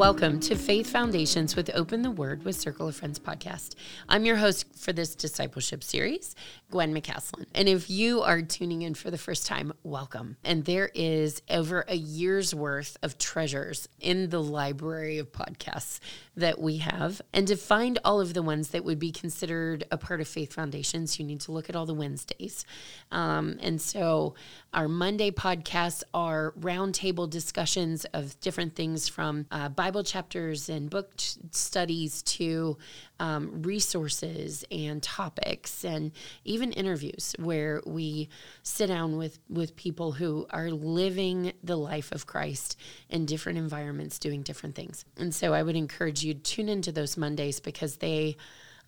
Welcome 0.00 0.40
to 0.40 0.54
Faith 0.54 0.88
Foundations 0.88 1.54
with 1.54 1.70
Open 1.74 2.00
the 2.00 2.10
Word 2.10 2.42
with 2.42 2.56
Circle 2.56 2.88
of 2.88 2.96
Friends 2.96 3.18
podcast. 3.18 3.74
I'm 4.08 4.24
your 4.24 4.36
host 4.36 4.64
for 4.80 4.92
this 4.92 5.14
discipleship 5.14 5.84
series, 5.84 6.34
Gwen 6.70 6.94
McCaslin. 6.94 7.46
And 7.54 7.68
if 7.68 7.90
you 7.90 8.22
are 8.22 8.42
tuning 8.42 8.82
in 8.82 8.94
for 8.94 9.10
the 9.10 9.18
first 9.18 9.46
time, 9.46 9.72
welcome. 9.82 10.36
And 10.44 10.64
there 10.64 10.90
is 10.94 11.42
over 11.50 11.84
a 11.86 11.96
year's 11.96 12.54
worth 12.54 12.96
of 13.02 13.18
treasures 13.18 13.88
in 14.00 14.30
the 14.30 14.42
library 14.42 15.18
of 15.18 15.32
podcasts 15.32 16.00
that 16.36 16.58
we 16.58 16.78
have. 16.78 17.20
And 17.32 17.46
to 17.48 17.56
find 17.56 17.98
all 18.04 18.20
of 18.20 18.34
the 18.34 18.42
ones 18.42 18.68
that 18.68 18.84
would 18.84 18.98
be 18.98 19.12
considered 19.12 19.84
a 19.90 19.98
part 19.98 20.20
of 20.20 20.28
Faith 20.28 20.52
Foundations, 20.52 21.18
you 21.18 21.24
need 21.24 21.40
to 21.42 21.52
look 21.52 21.68
at 21.68 21.76
all 21.76 21.86
the 21.86 21.94
Wednesdays. 21.94 22.64
Um, 23.12 23.58
and 23.60 23.80
so 23.80 24.34
our 24.72 24.88
Monday 24.88 25.30
podcasts 25.30 26.02
are 26.14 26.52
roundtable 26.58 27.28
discussions 27.28 28.04
of 28.06 28.40
different 28.40 28.74
things 28.74 29.08
from 29.08 29.46
uh, 29.50 29.68
Bible 29.68 30.04
chapters 30.04 30.68
and 30.68 30.88
book 30.88 31.12
studies 31.50 32.22
to 32.22 32.78
um, 33.18 33.62
resources 33.62 34.64
and 34.70 35.02
topics 35.02 35.84
and 35.84 36.12
even 36.44 36.72
interviews 36.72 37.34
where 37.38 37.82
we 37.84 38.28
sit 38.62 38.86
down 38.86 39.16
with, 39.16 39.38
with 39.48 39.76
people 39.76 40.12
who 40.12 40.46
are 40.50 40.70
living 40.70 41.52
the 41.62 41.76
life 41.76 42.12
of 42.12 42.26
Christ 42.26 42.78
in 43.08 43.26
different 43.26 43.58
environments, 43.58 44.18
doing 44.18 44.42
different 44.42 44.74
things. 44.74 45.04
And 45.16 45.34
so 45.34 45.52
I 45.52 45.62
would 45.62 45.76
encourage 45.76 46.22
you 46.22 46.34
to 46.34 46.40
tune 46.40 46.68
into 46.68 46.92
those 46.92 47.16
Mondays 47.16 47.60
because 47.60 47.96
they, 47.96 48.36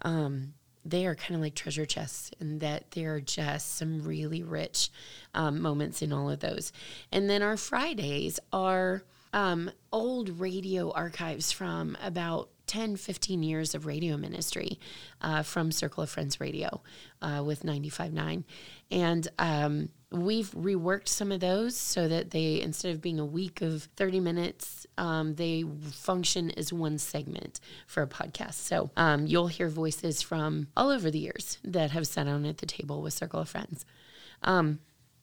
um, 0.03 0.55
they 0.85 1.07
are 1.07 1.15
kind 1.15 1.35
of 1.35 1.41
like 1.41 1.55
treasure 1.55 1.87
chests 1.87 2.31
and 2.41 2.61
that 2.61 2.91
there 2.93 3.15
are 3.15 3.21
just 3.21 3.77
some 3.77 4.03
really 4.03 4.43
rich 4.43 4.91
um, 5.35 5.61
moments 5.61 6.03
in 6.03 6.13
all 6.13 6.31
of 6.31 6.41
those. 6.41 6.73
And 7.11 7.29
then 7.29 7.43
our 7.43 7.57
Fridays 7.57 8.41
are 8.53 9.03
um, 9.33 9.71
old 9.93 10.41
radio 10.41 10.91
archives 10.93 11.53
from 11.53 11.97
about 12.03 12.51
10, 12.67 12.97
15 12.97 13.43
years 13.43 13.75
of 13.75 13.87
radio 13.87 14.17
ministry 14.17 14.79
uh, 15.21 15.43
from 15.43 15.73
Circle 15.73 16.03
of 16.03 16.11
Friends 16.11 16.41
Radio 16.41 16.83
uh, 17.21 17.43
with 17.45 17.63
95.9. 17.63 18.45
And 18.91 19.29
um, 19.39 19.89
we've 20.11 20.51
reworked 20.51 21.09
some 21.09 21.33
of 21.33 21.41
those 21.41 21.77
so 21.77 22.09
that 22.09 22.31
they, 22.31 22.61
instead 22.61 22.93
of 22.93 23.01
being 23.01 23.19
a 23.19 23.25
week 23.25 23.63
of 23.63 23.85
30 23.97 24.21
minutes, 24.21 24.87
um, 24.99 25.35
they 25.35 25.65
function 25.91 26.51
as 26.53 26.73
one 26.73 26.99
segment 26.99 27.61
for 27.87 28.03
a 28.03 28.07
podcast. 28.07 28.55
So 28.55 28.91
um, 28.97 29.27
you'll 29.27 29.47
hear 29.49 29.69
voices 29.69 30.23
from 30.23 30.69
all 30.77 30.91
over 30.91 31.11
the 31.11 31.19
years 31.19 31.59
that 31.65 31.91
have 31.93 32.07
sat 32.07 32.27
down 32.27 32.45
at 32.45 32.59
the 32.59 32.67
table 32.67 33.03
with 33.03 33.15
Circle 33.15 33.41
of 33.41 33.49
Friends. 33.49 33.85
Um, 34.43 34.81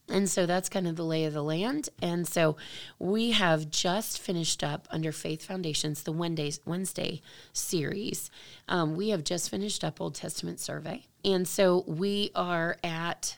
and 0.10 0.30
so 0.30 0.46
that's 0.46 0.70
kind 0.70 0.88
of 0.88 0.96
the 0.96 1.04
lay 1.04 1.26
of 1.26 1.34
the 1.34 1.44
land. 1.44 1.90
And 2.02 2.28
so 2.28 2.58
we 2.98 3.32
have 3.32 3.70
just 3.70 4.20
finished 4.20 4.64
up 4.64 4.88
under 4.92 5.12
Faith 5.12 5.44
Foundations 5.44 6.04
the 6.04 6.12
Wednesday, 6.12 6.52
Wednesday 6.66 7.22
series. 7.54 8.32
Um, 8.68 8.96
we 8.96 9.10
have 9.10 9.24
just 9.24 9.50
finished 9.50 9.84
up 9.84 10.02
Old 10.02 10.16
Testament 10.16 10.60
survey. 10.60 11.06
And 11.24 11.48
so 11.48 11.84
we 11.88 12.32
are 12.36 12.78
at 12.84 13.38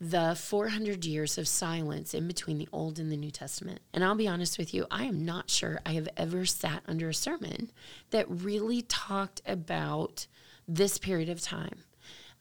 the 0.00 0.34
400 0.34 1.04
years 1.04 1.38
of 1.38 1.46
silence 1.46 2.12
in 2.12 2.26
between 2.26 2.58
the 2.58 2.68
Old 2.72 2.98
and 2.98 3.10
the 3.10 3.16
New 3.16 3.30
Testament. 3.30 3.80
And 3.92 4.04
I'll 4.04 4.16
be 4.16 4.26
honest 4.26 4.58
with 4.58 4.74
you, 4.74 4.86
I 4.90 5.04
am 5.04 5.24
not 5.24 5.48
sure 5.48 5.80
I 5.86 5.92
have 5.92 6.08
ever 6.16 6.44
sat 6.44 6.82
under 6.88 7.08
a 7.08 7.14
sermon 7.14 7.70
that 8.10 8.26
really 8.28 8.82
talked 8.82 9.42
about 9.46 10.26
this 10.66 10.98
period 10.98 11.28
of 11.28 11.40
time. 11.40 11.84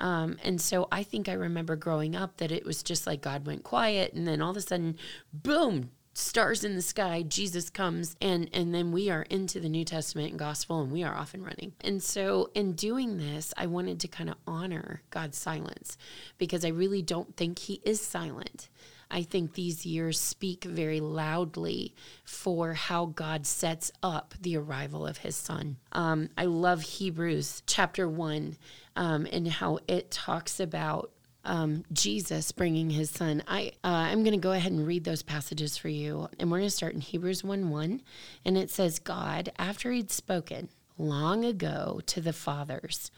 Um, 0.02 0.38
and 0.44 0.60
so 0.60 0.88
I 0.92 1.04
think 1.04 1.30
I 1.30 1.34
remember 1.34 1.76
growing 1.76 2.16
up 2.16 2.38
that 2.38 2.52
it 2.52 2.66
was 2.66 2.82
just 2.84 3.06
like 3.08 3.22
God 3.22 3.46
went 3.46 3.64
quiet 3.64 4.14
and 4.14 4.28
then 4.28 4.42
all 4.42 4.52
of 4.52 4.58
a 4.58 4.62
sudden, 4.62 4.98
boom, 5.32 5.92
stars 6.14 6.66
in 6.66 6.76
the 6.76 6.82
sky 6.82 7.22
jesus 7.22 7.70
comes 7.70 8.18
and 8.22 8.50
and 8.52 8.76
then 8.76 8.92
we 8.92 9.10
are 9.10 9.22
into 9.30 9.62
the 9.62 9.70
new 9.70 9.86
testament 9.86 10.30
and 10.30 10.38
gospel 10.38 10.82
and 10.82 10.92
we 10.92 11.04
are 11.04 11.16
off 11.16 11.34
and 11.34 11.46
running. 11.46 11.72
And 11.86 12.04
so 12.04 12.50
in 12.54 12.74
doing 12.74 13.18
this 13.18 13.54
i 13.56 13.66
wanted 13.66 13.98
to 14.02 14.10
kind 14.10 14.30
of 14.30 14.36
honor 14.46 15.04
god's 15.10 15.38
silence 15.38 15.98
because 16.38 16.66
i 16.66 16.68
really 16.68 17.02
don't 17.02 17.38
think 17.38 17.60
he 17.60 17.82
is 17.86 18.02
silent 18.02 18.68
I 19.12 19.24
think 19.24 19.54
these 19.54 19.86
years 19.86 20.20
speak 20.20 20.64
very 20.64 21.00
loudly 21.00 21.94
for 22.24 22.74
how 22.74 23.08
God 23.08 23.46
sets 23.46 23.92
up 24.02 24.34
the 24.42 24.58
arrival 24.58 25.06
of 25.06 25.18
his 25.18 25.36
son. 25.36 25.78
Um, 25.92 26.30
I 26.38 26.46
love 26.46 26.82
Hebrews 26.82 27.64
chapter 27.68 28.08
1 28.08 28.58
um, 28.96 29.28
and 29.32 29.48
how 29.48 29.80
it 29.88 30.12
talks 30.12 30.60
about 30.60 31.12
um, 31.44 31.84
Jesus 31.92 32.52
bringing 32.52 32.92
his 32.92 33.10
son. 33.10 33.44
I 33.48 33.74
uh, 33.84 33.88
I'm 33.88 34.24
going 34.24 34.34
to 34.34 34.38
go 34.38 34.52
ahead 34.52 34.72
and 34.72 34.86
read 34.86 35.04
those 35.04 35.24
passages 35.24 35.76
for 35.76 35.90
you, 35.90 36.30
and 36.40 36.52
we're 36.52 36.60
going 36.60 36.70
to 36.70 36.76
start 36.76 36.94
in 36.94 37.02
Hebrews 37.02 37.44
1 37.44 37.70
1. 37.70 38.02
And 38.46 38.58
it 38.58 38.70
says, 38.70 39.00
God, 39.00 39.52
after 39.58 39.92
he'd 39.92 40.12
spoken 40.12 40.70
long 41.02 41.44
ago 41.44 42.02
to 42.06 42.22
the 42.22 42.34
fathers 42.34 43.12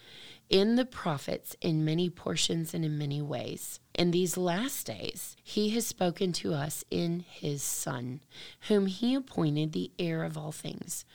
in 0.49 0.75
the 0.75 0.85
prophets 0.85 1.55
in 1.61 1.85
many 1.85 2.09
portions 2.09 2.73
and 2.73 2.85
in 2.85 2.97
many 2.97 3.21
ways, 3.21 3.79
in 3.95 4.11
these 4.11 4.37
last 4.37 4.85
days, 4.85 5.35
he 5.43 5.69
has 5.71 5.87
spoken 5.87 6.31
to 6.33 6.53
us 6.53 6.83
in 6.91 7.25
his 7.27 7.63
Son, 7.63 8.19
whom 8.67 8.85
he 8.85 9.15
appointed 9.15 9.71
the 9.71 9.91
heir 9.97 10.23
of 10.23 10.37
all 10.37 10.51
things, 10.51 11.05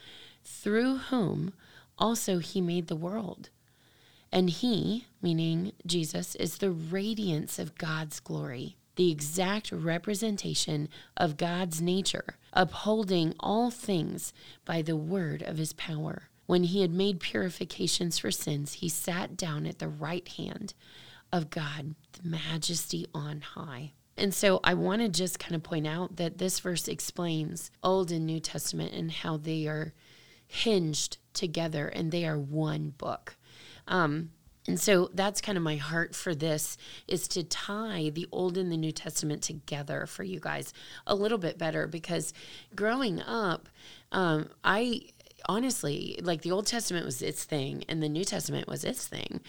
through 0.44 0.96
whom 0.96 1.52
also 1.98 2.38
he 2.38 2.60
made 2.60 2.88
the 2.88 2.96
world. 2.96 3.50
And 4.32 4.50
he, 4.50 5.06
meaning 5.22 5.72
Jesus, 5.86 6.34
is 6.34 6.58
the 6.58 6.70
radiance 6.70 7.58
of 7.58 7.78
God's 7.78 8.20
glory, 8.20 8.76
the 8.96 9.10
exact 9.10 9.70
representation 9.70 10.88
of 11.16 11.36
God's 11.36 11.80
nature, 11.80 12.36
upholding 12.52 13.34
all 13.38 13.70
things 13.70 14.32
by 14.64 14.82
the 14.82 14.96
word 14.96 15.42
of 15.42 15.58
his 15.58 15.72
power. 15.72 16.28
When 16.48 16.64
he 16.64 16.80
had 16.80 16.90
made 16.90 17.20
purifications 17.20 18.18
for 18.18 18.30
sins, 18.30 18.72
he 18.72 18.88
sat 18.88 19.36
down 19.36 19.66
at 19.66 19.80
the 19.80 19.86
right 19.86 20.26
hand 20.26 20.72
of 21.30 21.50
God, 21.50 21.94
the 22.14 22.26
majesty 22.26 23.04
on 23.12 23.42
high. 23.42 23.92
And 24.16 24.32
so 24.32 24.58
I 24.64 24.72
want 24.72 25.02
to 25.02 25.10
just 25.10 25.38
kind 25.38 25.54
of 25.54 25.62
point 25.62 25.86
out 25.86 26.16
that 26.16 26.38
this 26.38 26.58
verse 26.60 26.88
explains 26.88 27.70
Old 27.82 28.10
and 28.10 28.24
New 28.24 28.40
Testament 28.40 28.94
and 28.94 29.12
how 29.12 29.36
they 29.36 29.66
are 29.66 29.92
hinged 30.46 31.18
together 31.34 31.86
and 31.86 32.10
they 32.10 32.26
are 32.26 32.38
one 32.38 32.94
book. 32.96 33.36
Um, 33.86 34.30
and 34.66 34.80
so 34.80 35.10
that's 35.12 35.42
kind 35.42 35.58
of 35.58 35.64
my 35.64 35.76
heart 35.76 36.14
for 36.14 36.34
this 36.34 36.78
is 37.06 37.28
to 37.28 37.42
tie 37.42 38.10
the 38.14 38.26
Old 38.32 38.56
and 38.56 38.72
the 38.72 38.76
New 38.78 38.92
Testament 38.92 39.42
together 39.42 40.06
for 40.06 40.24
you 40.24 40.40
guys 40.40 40.72
a 41.06 41.14
little 41.14 41.38
bit 41.38 41.58
better 41.58 41.86
because 41.86 42.32
growing 42.74 43.20
up, 43.20 43.68
um, 44.12 44.48
I 44.64 45.02
honestly 45.48 46.18
like 46.22 46.42
the 46.42 46.52
Old 46.52 46.66
Testament 46.66 47.06
was 47.06 47.22
its 47.22 47.44
thing 47.44 47.84
and 47.88 48.02
the 48.02 48.08
New 48.08 48.24
Testament 48.24 48.68
was 48.68 48.84
its 48.84 49.06
thing, 49.06 49.40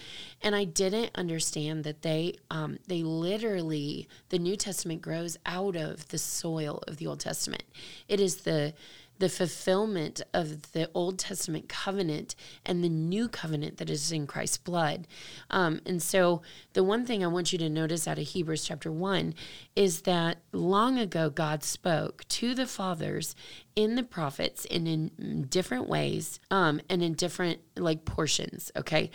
and 0.41 0.55
I 0.55 0.63
didn't 0.63 1.11
understand 1.15 1.83
that 1.83 2.01
they 2.01 2.35
um, 2.49 2.79
they 2.87 3.03
literally 3.03 4.07
the 4.29 4.39
New 4.39 4.55
Testament 4.55 5.01
grows 5.01 5.37
out 5.45 5.75
of 5.75 6.07
the 6.09 6.17
soil 6.17 6.83
of 6.87 6.97
the 6.97 7.07
Old 7.07 7.19
Testament. 7.19 7.63
It 8.07 8.19
is 8.19 8.37
the 8.37 8.73
the 9.19 9.30
fulfillment 9.30 10.22
of 10.34 10.72
the 10.72 10.90
Old 10.94 11.19
Testament 11.19 11.69
covenant 11.69 12.35
and 12.66 12.84
the 12.84 12.90
new 12.90 13.28
covenant 13.28 13.78
that 13.78 13.90
is 13.90 14.12
in 14.12 14.25
Christ's 14.25 14.57
blood. 14.57 15.07
Um, 15.50 15.81
and 15.85 16.02
so, 16.02 16.41
the 16.74 16.84
one 16.84 17.06
thing 17.06 17.24
I 17.24 17.28
want 17.28 17.52
you 17.53 17.59
to 17.59 17.69
notice 17.69 18.08
out 18.08 18.18
of 18.18 18.28
Hebrews 18.28 18.66
chapter 18.66 18.91
1 18.91 19.34
is 19.75 20.02
that 20.02 20.40
long 20.52 20.97
ago 20.97 21.29
God 21.29 21.63
spoke 21.63 22.28
to 22.29 22.56
the 22.56 22.66
fathers 22.66 23.35
in 23.75 23.96
the 23.96 24.03
prophets 24.03 24.66
and 24.69 24.88
in 24.88 25.47
different 25.50 25.88
ways 25.88 26.40
um, 26.52 26.81
and 26.90 27.03
in 27.03 27.13
different 27.13 27.59
like 27.75 28.06
portions 28.06 28.72
okay 28.75 29.09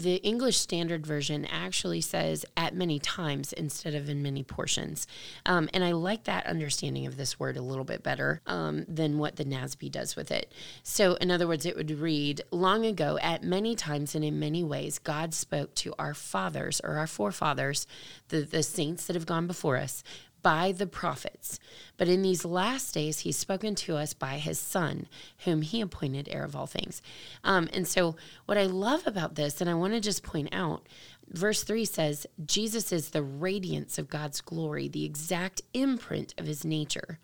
the 0.00 0.16
English 0.16 0.56
Standard 0.56 1.06
Version 1.06 1.44
actually 1.44 2.00
says 2.00 2.46
at 2.56 2.74
many 2.74 2.98
times 2.98 3.52
instead 3.52 3.94
of 3.94 4.08
in 4.08 4.22
many 4.22 4.42
portions. 4.42 5.06
Um, 5.44 5.68
and 5.74 5.84
I 5.84 5.92
like 5.92 6.24
that 6.24 6.46
understanding 6.46 7.06
of 7.06 7.16
this 7.16 7.38
word 7.38 7.56
a 7.56 7.62
little 7.62 7.84
bit 7.84 8.02
better 8.02 8.40
um, 8.46 8.86
than 8.88 9.18
what 9.18 9.36
the 9.36 9.44
NASB 9.44 9.90
does 9.90 10.16
with 10.16 10.30
it. 10.30 10.52
So, 10.82 11.14
in 11.14 11.30
other 11.30 11.46
words, 11.46 11.66
it 11.66 11.76
would 11.76 11.90
read 11.90 12.42
Long 12.50 12.86
ago, 12.86 13.18
at 13.20 13.44
many 13.44 13.74
times 13.74 14.14
and 14.14 14.24
in 14.24 14.38
many 14.38 14.64
ways, 14.64 14.98
God 14.98 15.34
spoke 15.34 15.74
to 15.76 15.94
our 15.98 16.14
fathers 16.14 16.80
or 16.82 16.94
our 16.94 17.06
forefathers, 17.06 17.86
the, 18.28 18.40
the 18.40 18.62
saints 18.62 19.06
that 19.06 19.16
have 19.16 19.26
gone 19.26 19.46
before 19.46 19.76
us, 19.76 20.02
by 20.42 20.72
the 20.72 20.86
prophets. 20.86 21.58
But 21.96 22.08
in 22.08 22.22
these 22.22 22.44
last 22.44 22.94
days, 22.94 23.20
he's 23.20 23.36
spoken 23.36 23.74
to 23.76 23.96
us 23.96 24.14
by 24.14 24.38
his 24.38 24.58
son, 24.58 25.06
whom 25.44 25.62
he 25.62 25.80
appointed 25.80 26.28
heir 26.30 26.44
of 26.44 26.56
all 26.56 26.66
things. 26.66 27.02
Um, 27.44 27.68
and 27.72 27.86
so, 27.86 28.16
what 28.46 28.58
I 28.58 28.66
love 28.66 29.06
about 29.06 29.34
this, 29.34 29.60
and 29.60 29.68
I 29.68 29.74
want 29.74 29.94
to 29.94 30.00
just 30.00 30.22
point 30.22 30.48
out, 30.52 30.86
verse 31.28 31.62
3 31.62 31.84
says, 31.84 32.26
Jesus 32.44 32.92
is 32.92 33.10
the 33.10 33.22
radiance 33.22 33.98
of 33.98 34.08
God's 34.08 34.40
glory, 34.40 34.88
the 34.88 35.04
exact 35.04 35.62
imprint 35.74 36.34
of 36.38 36.46
his 36.46 36.64
nature. 36.64 37.18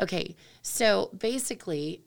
Okay, 0.00 0.36
so 0.62 1.10
basically, 1.16 2.02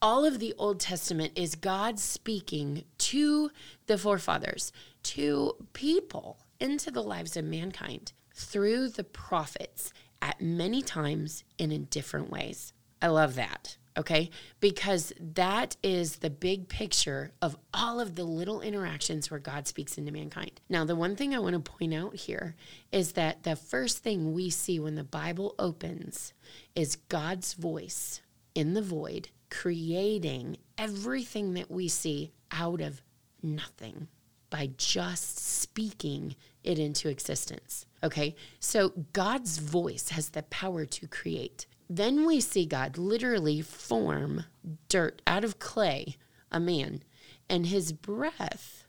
all 0.00 0.24
of 0.24 0.38
the 0.38 0.54
Old 0.58 0.80
Testament 0.80 1.32
is 1.36 1.54
God 1.54 1.98
speaking 1.98 2.84
to 2.98 3.50
the 3.86 3.96
forefathers, 3.96 4.72
to 5.02 5.54
people, 5.72 6.38
into 6.60 6.90
the 6.90 7.02
lives 7.02 7.36
of 7.36 7.44
mankind 7.44 8.12
through 8.34 8.88
the 8.90 9.04
prophets 9.04 9.92
at 10.20 10.40
many 10.40 10.82
times 10.82 11.44
and 11.58 11.72
in 11.72 11.84
different 11.84 12.30
ways. 12.30 12.72
I 13.00 13.08
love 13.08 13.34
that. 13.36 13.76
okay? 13.96 14.30
Because 14.60 15.12
that 15.20 15.76
is 15.82 16.16
the 16.16 16.30
big 16.30 16.68
picture 16.68 17.32
of 17.40 17.56
all 17.72 18.00
of 18.00 18.14
the 18.14 18.24
little 18.24 18.60
interactions 18.60 19.30
where 19.30 19.40
God 19.40 19.66
speaks 19.68 19.98
into 19.98 20.12
mankind. 20.12 20.60
Now, 20.68 20.84
the 20.84 20.96
one 20.96 21.16
thing 21.16 21.34
I 21.34 21.38
want 21.38 21.54
to 21.54 21.72
point 21.72 21.94
out 21.94 22.14
here 22.16 22.56
is 22.92 23.12
that 23.12 23.42
the 23.44 23.56
first 23.56 23.98
thing 23.98 24.32
we 24.32 24.50
see 24.50 24.80
when 24.80 24.94
the 24.94 25.04
Bible 25.04 25.54
opens 25.58 26.32
is 26.74 26.96
God's 26.96 27.54
voice 27.54 28.20
in 28.54 28.74
the 28.74 28.82
void, 28.82 29.28
creating 29.50 30.56
everything 30.78 31.54
that 31.54 31.70
we 31.70 31.88
see 31.88 32.32
out 32.50 32.80
of 32.80 33.02
nothing 33.42 34.08
by 34.50 34.70
just 34.76 35.38
speaking 35.38 36.36
it 36.62 36.78
into 36.78 37.08
existence. 37.08 37.86
Okay, 38.04 38.36
so 38.60 38.90
God's 39.14 39.56
voice 39.56 40.10
has 40.10 40.28
the 40.28 40.42
power 40.42 40.84
to 40.84 41.08
create. 41.08 41.64
Then 41.88 42.26
we 42.26 42.38
see 42.38 42.66
God 42.66 42.98
literally 42.98 43.62
form 43.62 44.44
dirt 44.90 45.22
out 45.26 45.42
of 45.42 45.58
clay, 45.58 46.16
a 46.52 46.60
man, 46.60 47.02
and 47.48 47.66
his 47.66 47.92
breath 47.92 48.84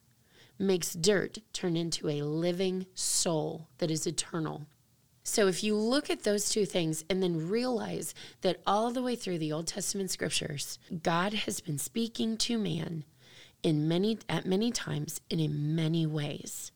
makes 0.59 0.93
dirt 0.93 1.37
turn 1.53 1.77
into 1.77 2.09
a 2.09 2.23
living 2.23 2.87
soul 2.93 3.69
that 3.77 3.89
is 3.89 4.05
eternal. 4.05 4.67
So 5.23 5.47
if 5.47 5.63
you 5.63 5.75
look 5.75 6.09
at 6.09 6.23
those 6.23 6.49
two 6.49 6.65
things 6.65 7.05
and 7.09 7.23
then 7.23 7.49
realize 7.49 8.13
that 8.41 8.61
all 8.67 8.91
the 8.91 9.01
way 9.01 9.15
through 9.15 9.39
the 9.39 9.51
Old 9.53 9.67
Testament 9.67 10.11
scriptures, 10.11 10.77
God 11.03 11.33
has 11.33 11.61
been 11.61 11.77
speaking 11.77 12.37
to 12.39 12.57
man 12.57 13.05
in 13.63 13.87
many 13.87 14.19
at 14.27 14.45
many 14.45 14.71
times 14.71 15.21
and 15.31 15.39
in 15.39 15.73
many 15.73 16.05
ways. 16.05 16.73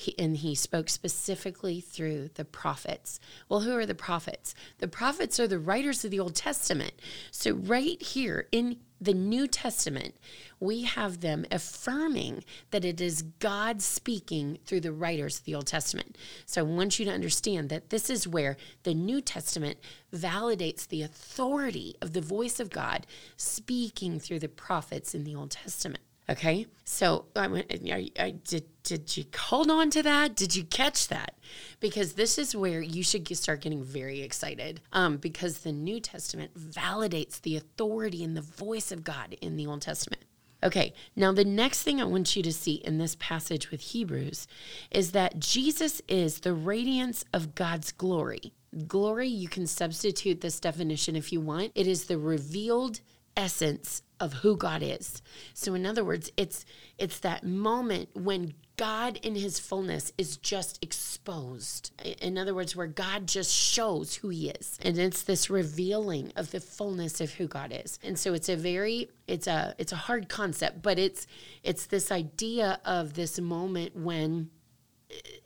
He, 0.00 0.18
and 0.18 0.38
he 0.38 0.54
spoke 0.54 0.88
specifically 0.88 1.78
through 1.78 2.30
the 2.34 2.44
prophets. 2.46 3.20
Well, 3.50 3.60
who 3.60 3.76
are 3.76 3.84
the 3.84 3.94
prophets? 3.94 4.54
The 4.78 4.88
prophets 4.88 5.38
are 5.38 5.46
the 5.46 5.58
writers 5.58 6.06
of 6.06 6.10
the 6.10 6.20
Old 6.20 6.34
Testament. 6.34 6.94
So, 7.30 7.52
right 7.52 8.00
here 8.00 8.48
in 8.50 8.78
the 8.98 9.12
New 9.12 9.46
Testament, 9.46 10.14
we 10.58 10.84
have 10.84 11.20
them 11.20 11.44
affirming 11.50 12.44
that 12.70 12.86
it 12.86 12.98
is 12.98 13.20
God 13.40 13.82
speaking 13.82 14.58
through 14.64 14.80
the 14.80 14.92
writers 14.92 15.38
of 15.38 15.44
the 15.44 15.54
Old 15.54 15.66
Testament. 15.66 16.16
So 16.46 16.62
I 16.62 16.64
want 16.64 16.98
you 16.98 17.04
to 17.04 17.12
understand 17.12 17.68
that 17.68 17.90
this 17.90 18.08
is 18.08 18.26
where 18.26 18.56
the 18.84 18.94
New 18.94 19.20
Testament 19.20 19.78
validates 20.14 20.88
the 20.88 21.02
authority 21.02 21.96
of 22.00 22.14
the 22.14 22.22
voice 22.22 22.58
of 22.58 22.70
God 22.70 23.06
speaking 23.36 24.18
through 24.18 24.38
the 24.38 24.48
prophets 24.48 25.14
in 25.14 25.24
the 25.24 25.34
Old 25.34 25.50
Testament. 25.50 26.04
Okay, 26.30 26.66
so 26.84 27.24
I, 27.34 27.46
I, 27.46 28.10
I, 28.16 28.30
did. 28.30 28.64
Did 28.84 29.16
you 29.16 29.24
hold 29.36 29.68
on 29.68 29.90
to 29.90 30.02
that? 30.04 30.36
Did 30.36 30.54
you 30.54 30.62
catch 30.64 31.08
that? 31.08 31.34
Because 31.80 32.12
this 32.12 32.38
is 32.38 32.54
where 32.54 32.80
you 32.80 33.02
should 33.02 33.26
start 33.36 33.62
getting 33.62 33.82
very 33.82 34.22
excited. 34.22 34.80
Um, 34.92 35.16
because 35.16 35.58
the 35.58 35.72
New 35.72 35.98
Testament 36.00 36.56
validates 36.56 37.40
the 37.40 37.56
authority 37.56 38.22
and 38.22 38.36
the 38.36 38.42
voice 38.42 38.92
of 38.92 39.02
God 39.02 39.36
in 39.40 39.56
the 39.56 39.66
Old 39.66 39.82
Testament. 39.82 40.22
Okay, 40.62 40.92
now 41.16 41.32
the 41.32 41.44
next 41.44 41.82
thing 41.82 42.00
I 42.00 42.04
want 42.04 42.36
you 42.36 42.42
to 42.42 42.52
see 42.52 42.74
in 42.74 42.98
this 42.98 43.16
passage 43.16 43.70
with 43.70 43.80
Hebrews 43.80 44.46
is 44.90 45.12
that 45.12 45.40
Jesus 45.40 46.00
is 46.06 46.40
the 46.40 46.52
radiance 46.52 47.24
of 47.32 47.54
God's 47.54 47.92
glory. 47.92 48.52
Glory, 48.86 49.26
you 49.26 49.48
can 49.48 49.66
substitute 49.66 50.42
this 50.42 50.60
definition 50.60 51.16
if 51.16 51.32
you 51.32 51.40
want. 51.40 51.72
It 51.74 51.86
is 51.86 52.04
the 52.04 52.18
revealed 52.18 53.00
essence 53.36 54.02
of 54.20 54.34
who 54.34 54.56
God 54.56 54.82
is. 54.82 55.22
So 55.54 55.74
in 55.74 55.86
other 55.86 56.04
words, 56.04 56.30
it's 56.36 56.64
it's 56.98 57.20
that 57.20 57.44
moment 57.44 58.10
when 58.14 58.54
God 58.76 59.18
in 59.22 59.34
his 59.34 59.58
fullness 59.58 60.12
is 60.16 60.36
just 60.36 60.82
exposed. 60.82 61.90
In 62.22 62.38
other 62.38 62.54
words, 62.54 62.76
where 62.76 62.86
God 62.86 63.26
just 63.26 63.54
shows 63.54 64.14
who 64.14 64.28
he 64.28 64.50
is. 64.50 64.78
And 64.82 64.98
it's 64.98 65.22
this 65.22 65.50
revealing 65.50 66.32
of 66.36 66.50
the 66.50 66.60
fullness 66.60 67.20
of 67.20 67.32
who 67.32 67.46
God 67.46 67.72
is. 67.74 67.98
And 68.02 68.18
so 68.18 68.34
it's 68.34 68.48
a 68.48 68.56
very 68.56 69.10
it's 69.26 69.46
a 69.46 69.74
it's 69.78 69.92
a 69.92 69.96
hard 69.96 70.28
concept, 70.28 70.82
but 70.82 70.98
it's 70.98 71.26
it's 71.62 71.86
this 71.86 72.12
idea 72.12 72.80
of 72.84 73.14
this 73.14 73.40
moment 73.40 73.96
when 73.96 74.50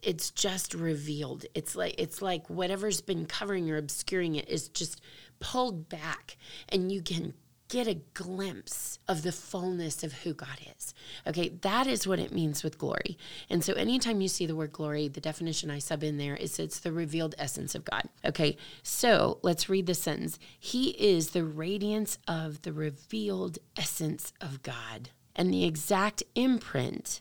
it's 0.03 0.31
just 0.31 0.75
revealed. 0.75 1.47
It's 1.55 1.75
like 1.75 1.95
it's 1.99 2.21
like 2.21 2.49
whatever's 2.51 3.01
been 3.01 3.27
covering 3.27 3.71
or 3.71 3.77
obscuring 3.77 4.35
it 4.35 4.49
is 4.49 4.69
just 4.69 5.01
pulled 5.41 5.89
back 5.89 6.37
and 6.69 6.93
you 6.93 7.03
can 7.03 7.35
get 7.69 7.87
a 7.87 8.01
glimpse 8.15 8.99
of 9.09 9.23
the 9.23 9.33
fullness 9.33 10.05
of 10.05 10.13
who 10.13 10.35
God 10.35 10.59
is. 10.77 10.95
Okay, 11.27 11.49
that 11.63 11.87
is 11.87 12.07
what 12.07 12.19
it 12.19 12.33
means 12.33 12.63
with 12.63 12.79
glory. 12.79 13.17
And 13.49 13.65
so 13.65 13.73
anytime 13.75 14.21
you 14.21 14.29
see 14.29 14.47
the 14.47 14.57
word 14.57 14.73
glory, 14.73 15.09
the 15.09 15.21
definition 15.21 15.71
I 15.71 15.79
sub 15.79 16.05
in 16.05 16.19
there 16.19 16.37
is 16.37 16.59
it's 16.59 16.79
the 16.79 16.93
revealed 16.93 17.35
essence 17.39 17.75
of 17.75 17.85
God. 17.85 18.09
Okay, 18.25 18.57
so 18.83 19.39
let's 19.43 19.69
read 19.69 19.87
the 19.87 19.95
sentence. 19.95 20.39
He 20.59 20.91
is 20.91 21.31
the 21.31 21.45
radiance 21.45 22.19
of 22.29 22.63
the 22.63 22.73
revealed 22.73 23.59
essence 23.77 24.33
of 24.41 24.63
God. 24.63 25.11
And 25.35 25.53
the 25.53 25.65
exact 25.65 26.23
imprint 26.35 27.21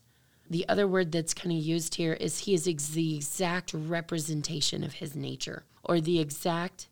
the 0.50 0.68
other 0.70 0.88
word 0.88 1.12
that's 1.12 1.34
kind 1.34 1.56
of 1.56 1.64
used 1.64 1.96
here 1.96 2.14
is 2.14 2.40
he 2.40 2.54
is 2.54 2.68
ex- 2.68 2.90
the 2.90 3.16
exact 3.16 3.74
representation 3.74 4.84
of 4.84 4.96
his 4.96 5.16
nature 5.16 5.64
or 5.84 6.00
the 6.00 6.20
exact 6.20 6.90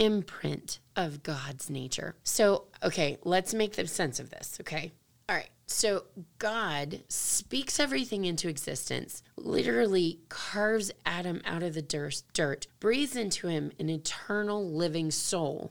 imprint 0.00 0.80
of 0.96 1.22
God's 1.22 1.70
nature. 1.70 2.16
So, 2.24 2.64
okay, 2.82 3.18
let's 3.22 3.54
make 3.54 3.76
the 3.76 3.86
sense 3.86 4.18
of 4.18 4.30
this, 4.30 4.56
okay? 4.62 4.90
All 5.28 5.36
right. 5.36 5.50
So, 5.66 6.04
God 6.38 7.04
speaks 7.08 7.78
everything 7.78 8.24
into 8.24 8.48
existence, 8.48 9.22
literally 9.36 10.18
carves 10.28 10.90
Adam 11.06 11.42
out 11.44 11.62
of 11.62 11.74
the 11.74 11.82
dirt, 11.82 12.22
dirt, 12.32 12.66
breathes 12.80 13.14
into 13.14 13.46
him 13.46 13.70
an 13.78 13.88
eternal 13.88 14.68
living 14.68 15.12
soul. 15.12 15.70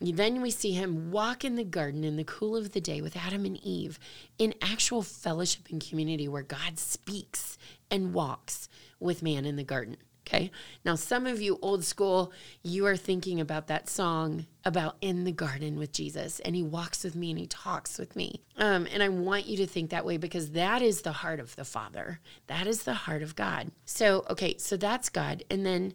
Then 0.00 0.42
we 0.42 0.50
see 0.50 0.72
him 0.72 1.12
walk 1.12 1.44
in 1.44 1.54
the 1.54 1.64
garden 1.64 2.02
in 2.02 2.16
the 2.16 2.24
cool 2.24 2.56
of 2.56 2.72
the 2.72 2.80
day 2.80 3.00
with 3.00 3.16
Adam 3.16 3.44
and 3.44 3.56
Eve 3.62 4.00
in 4.36 4.52
actual 4.60 5.02
fellowship 5.02 5.68
and 5.70 5.80
community 5.80 6.26
where 6.26 6.42
God 6.42 6.76
speaks 6.78 7.56
and 7.88 8.12
walks 8.12 8.68
with 8.98 9.22
man 9.22 9.44
in 9.44 9.54
the 9.54 9.62
garden. 9.62 9.96
Okay. 10.26 10.50
Now, 10.84 10.94
some 10.94 11.26
of 11.26 11.42
you 11.42 11.58
old 11.62 11.84
school, 11.84 12.32
you 12.62 12.86
are 12.86 12.96
thinking 12.96 13.40
about 13.40 13.66
that 13.66 13.88
song 13.88 14.46
about 14.64 14.96
in 15.00 15.24
the 15.24 15.32
garden 15.32 15.76
with 15.76 15.92
Jesus, 15.92 16.38
and 16.40 16.54
he 16.54 16.62
walks 16.62 17.02
with 17.02 17.16
me 17.16 17.30
and 17.30 17.38
he 17.40 17.46
talks 17.46 17.98
with 17.98 18.14
me. 18.14 18.40
Um, 18.56 18.86
and 18.92 19.02
I 19.02 19.08
want 19.08 19.46
you 19.46 19.56
to 19.58 19.66
think 19.66 19.90
that 19.90 20.06
way 20.06 20.18
because 20.18 20.52
that 20.52 20.80
is 20.80 21.02
the 21.02 21.12
heart 21.12 21.40
of 21.40 21.56
the 21.56 21.64
Father. 21.64 22.20
That 22.46 22.68
is 22.68 22.84
the 22.84 22.94
heart 22.94 23.22
of 23.22 23.34
God. 23.34 23.72
So, 23.84 24.24
okay, 24.30 24.56
so 24.58 24.76
that's 24.76 25.08
God. 25.08 25.42
And 25.50 25.66
then 25.66 25.92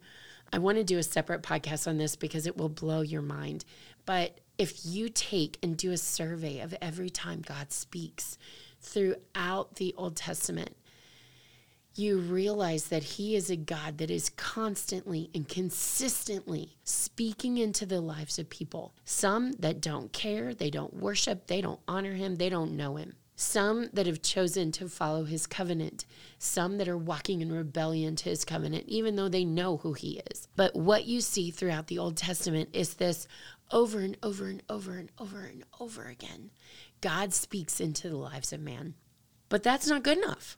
I 0.51 0.59
want 0.59 0.77
to 0.77 0.83
do 0.83 0.97
a 0.97 1.03
separate 1.03 1.41
podcast 1.41 1.87
on 1.87 1.97
this 1.97 2.15
because 2.15 2.45
it 2.47 2.57
will 2.57 2.69
blow 2.69 3.01
your 3.01 3.21
mind. 3.21 3.63
But 4.05 4.41
if 4.57 4.85
you 4.85 5.09
take 5.09 5.57
and 5.63 5.77
do 5.77 5.91
a 5.91 5.97
survey 5.97 6.59
of 6.59 6.75
every 6.81 7.09
time 7.09 7.41
God 7.45 7.71
speaks 7.71 8.37
throughout 8.81 9.75
the 9.75 9.93
Old 9.97 10.15
Testament, 10.15 10.75
you 11.97 12.19
realize 12.19 12.87
that 12.87 13.03
He 13.03 13.35
is 13.35 13.49
a 13.49 13.55
God 13.55 13.97
that 13.97 14.11
is 14.11 14.29
constantly 14.29 15.29
and 15.33 15.47
consistently 15.47 16.77
speaking 16.83 17.57
into 17.57 17.85
the 17.85 18.01
lives 18.01 18.39
of 18.39 18.49
people. 18.49 18.93
Some 19.05 19.53
that 19.53 19.81
don't 19.81 20.11
care, 20.13 20.53
they 20.53 20.69
don't 20.69 20.93
worship, 20.93 21.47
they 21.47 21.61
don't 21.61 21.79
honor 21.87 22.13
Him, 22.13 22.35
they 22.35 22.49
don't 22.49 22.75
know 22.75 22.95
Him. 22.95 23.13
Some 23.35 23.89
that 23.93 24.07
have 24.07 24.23
chosen 24.23 24.71
to 24.73 24.89
follow 24.89 25.25
His 25.25 25.45
covenant, 25.45 26.05
some 26.39 26.77
that 26.77 26.87
are 26.87 26.97
walking 26.97 27.41
in 27.41 27.51
rebellion 27.51 28.15
to 28.17 28.29
His 28.29 28.43
covenant, 28.43 28.85
even 28.87 29.15
though 29.15 29.29
they 29.29 29.45
know 29.45 29.77
who 29.77 29.93
He 29.93 30.21
is. 30.31 30.47
But 30.55 30.75
what 30.75 31.05
you 31.05 31.21
see 31.21 31.51
throughout 31.51 31.87
the 31.87 31.99
Old 31.99 32.17
Testament 32.17 32.69
is 32.73 32.95
this 32.95 33.27
over 33.71 33.99
and 33.99 34.17
over 34.23 34.47
and 34.47 34.63
over 34.69 34.97
and 34.97 35.11
over 35.19 35.41
and 35.41 35.63
over 35.79 36.05
again. 36.05 36.51
God 37.01 37.33
speaks 37.33 37.79
into 37.79 38.09
the 38.09 38.17
lives 38.17 38.51
of 38.53 38.59
man. 38.59 38.95
But 39.49 39.63
that's 39.63 39.87
not 39.87 40.03
good 40.03 40.17
enough. 40.17 40.57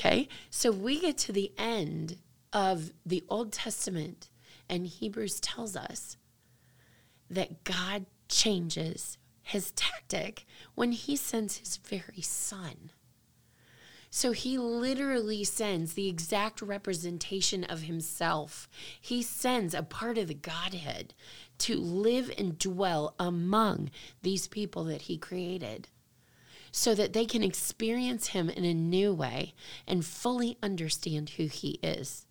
Okay. 0.00 0.28
So 0.48 0.72
we 0.72 0.98
get 0.98 1.18
to 1.18 1.32
the 1.32 1.52
end 1.58 2.16
of 2.54 2.92
the 3.04 3.22
Old 3.28 3.52
Testament, 3.52 4.30
and 4.66 4.86
Hebrews 4.86 5.40
tells 5.40 5.76
us 5.76 6.16
that 7.28 7.64
God 7.64 8.06
changes 8.26 9.18
his 9.42 9.72
tactic 9.72 10.46
when 10.74 10.92
he 10.92 11.16
sends 11.16 11.58
his 11.58 11.76
very 11.76 12.22
son. 12.22 12.92
So 14.08 14.32
he 14.32 14.56
literally 14.56 15.44
sends 15.44 15.92
the 15.92 16.08
exact 16.08 16.62
representation 16.62 17.64
of 17.64 17.82
himself. 17.82 18.70
He 18.98 19.22
sends 19.22 19.74
a 19.74 19.82
part 19.82 20.16
of 20.16 20.28
the 20.28 20.34
Godhead 20.34 21.12
to 21.58 21.76
live 21.76 22.32
and 22.38 22.58
dwell 22.58 23.14
among 23.18 23.90
these 24.22 24.48
people 24.48 24.84
that 24.84 25.02
he 25.02 25.18
created 25.18 25.88
so 26.72 26.94
that 26.94 27.12
they 27.12 27.24
can 27.24 27.42
experience 27.42 28.28
Him 28.28 28.48
in 28.48 28.64
a 28.64 28.74
new 28.74 29.12
way 29.12 29.54
and 29.86 30.04
fully 30.04 30.58
understand 30.62 31.30
who 31.30 31.46
He 31.46 31.78
is. 31.82 32.26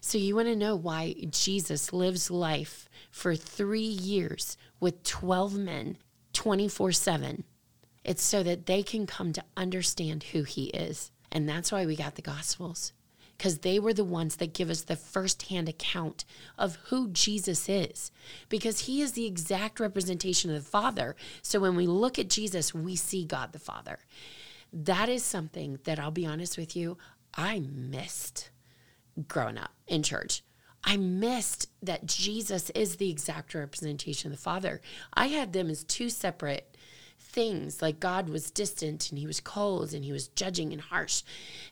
So, 0.00 0.16
you 0.16 0.36
want 0.36 0.48
to 0.48 0.56
know 0.56 0.76
why 0.76 1.14
Jesus 1.30 1.92
lives 1.92 2.30
life 2.30 2.88
for 3.10 3.34
three 3.34 3.80
years 3.80 4.56
with 4.78 5.02
12 5.02 5.58
men 5.58 5.98
24 6.32 6.92
7. 6.92 7.44
It's 8.04 8.22
so 8.22 8.42
that 8.42 8.66
they 8.66 8.82
can 8.82 9.06
come 9.06 9.32
to 9.32 9.44
understand 9.56 10.24
who 10.24 10.44
He 10.44 10.66
is. 10.66 11.10
And 11.30 11.48
that's 11.48 11.72
why 11.72 11.84
we 11.84 11.96
got 11.96 12.14
the 12.14 12.22
Gospels, 12.22 12.92
because 13.38 13.58
they 13.58 13.78
were 13.78 13.94
the 13.94 14.04
ones 14.04 14.36
that 14.36 14.52
give 14.52 14.68
us 14.68 14.82
the 14.82 14.96
firsthand 14.96 15.68
account 15.68 16.24
of 16.58 16.76
who 16.86 17.08
Jesus 17.08 17.68
is, 17.68 18.10
because 18.48 18.80
he 18.80 19.00
is 19.00 19.12
the 19.12 19.26
exact 19.26 19.78
representation 19.78 20.50
of 20.50 20.64
the 20.64 20.70
Father. 20.70 21.14
So 21.40 21.60
when 21.60 21.76
we 21.76 21.86
look 21.86 22.18
at 22.18 22.28
Jesus, 22.28 22.74
we 22.74 22.96
see 22.96 23.24
God 23.24 23.52
the 23.52 23.60
Father. 23.60 24.00
That 24.72 25.08
is 25.08 25.22
something 25.22 25.78
that 25.84 26.00
I'll 26.00 26.10
be 26.10 26.26
honest 26.26 26.58
with 26.58 26.76
you, 26.76 26.98
I 27.32 27.60
missed 27.60 28.50
growing 29.28 29.56
up 29.56 29.72
in 29.86 30.02
church. 30.02 30.42
I 30.82 30.96
missed 30.96 31.68
that 31.82 32.06
Jesus 32.06 32.70
is 32.70 32.96
the 32.96 33.10
exact 33.10 33.54
representation 33.54 34.32
of 34.32 34.36
the 34.36 34.42
Father. 34.42 34.80
I 35.14 35.28
had 35.28 35.52
them 35.52 35.70
as 35.70 35.84
two 35.84 36.10
separate 36.10 36.76
things 37.28 37.82
like 37.82 38.00
God 38.00 38.28
was 38.28 38.50
distant 38.50 39.10
and 39.10 39.18
he 39.18 39.26
was 39.26 39.40
cold 39.40 39.92
and 39.92 40.04
he 40.04 40.12
was 40.12 40.28
judging 40.28 40.72
and 40.72 40.80
harsh. 40.80 41.22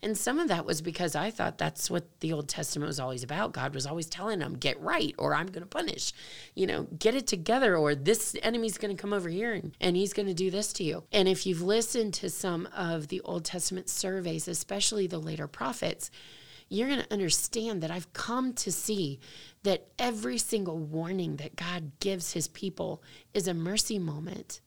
And 0.03 0.17
some 0.17 0.39
of 0.39 0.49
that 0.49 0.67
was 0.67 0.83
because 0.83 1.17
I 1.17 1.31
thought 1.31 1.59
that's 1.59 1.91
what 1.91 2.21
the 2.21 2.33
Old 2.33 2.49
Testament 2.49 2.89
was 2.89 3.01
always 3.01 3.23
about. 3.23 3.53
God 3.53 3.75
was 3.75 3.87
always 3.87 4.07
telling 4.07 4.41
them, 4.41 4.59
get 4.59 4.81
right 4.81 5.15
or 5.19 5.35
I'm 5.35 5.47
going 5.47 5.63
to 5.63 5.67
punish. 5.67 6.13
You 6.55 6.67
know, 6.67 6.83
get 6.99 7.15
it 7.15 7.27
together 7.27 7.77
or 7.77 7.95
this 7.95 8.37
enemy's 8.43 8.79
going 8.79 8.95
to 8.95 9.01
come 9.01 9.13
over 9.13 9.29
here 9.29 9.55
and, 9.55 9.75
and 9.81 9.97
he's 9.97 10.13
going 10.13 10.29
to 10.29 10.35
do 10.35 10.51
this 10.51 10.73
to 10.75 10.85
you. 10.85 11.05
And 11.11 11.27
if 11.27 11.47
you've 11.47 11.63
listened 11.63 12.15
to 12.15 12.29
some 12.29 12.69
of 12.77 13.09
the 13.09 13.21
Old 13.23 13.45
Testament 13.45 13.89
surveys, 13.89 14.49
especially 14.49 15.07
the 15.07 15.19
later 15.19 15.49
prophets, 15.49 16.11
you're 16.69 16.89
going 16.89 17.03
to 17.03 17.13
understand 17.13 17.83
that 17.83 17.91
I've 17.91 18.13
come 18.13 18.53
to 18.55 18.73
see 18.73 19.21
that 19.63 19.87
every 19.99 20.37
single 20.37 20.79
warning 20.79 21.37
that 21.37 21.57
God 21.57 21.93
gives 22.01 22.33
his 22.33 22.49
people 22.49 23.03
is 23.33 23.49
a 23.49 23.55
mercy 23.55 23.99
moment 23.99 24.61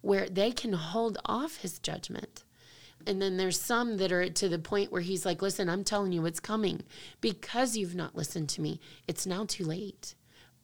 where 0.00 0.28
they 0.28 0.50
can 0.50 0.72
hold 0.72 1.18
off 1.24 1.58
his 1.58 1.78
judgment. 1.78 2.44
And 3.06 3.22
then 3.22 3.36
there's 3.36 3.60
some 3.60 3.96
that 3.98 4.12
are 4.12 4.28
to 4.28 4.48
the 4.48 4.58
point 4.58 4.92
where 4.92 5.00
he's 5.00 5.24
like, 5.24 5.40
listen, 5.40 5.68
I'm 5.68 5.84
telling 5.84 6.12
you 6.12 6.22
what's 6.22 6.40
coming. 6.40 6.82
Because 7.20 7.76
you've 7.76 7.94
not 7.94 8.16
listened 8.16 8.48
to 8.50 8.60
me, 8.60 8.80
it's 9.06 9.26
now 9.26 9.44
too 9.46 9.64
late. 9.64 10.14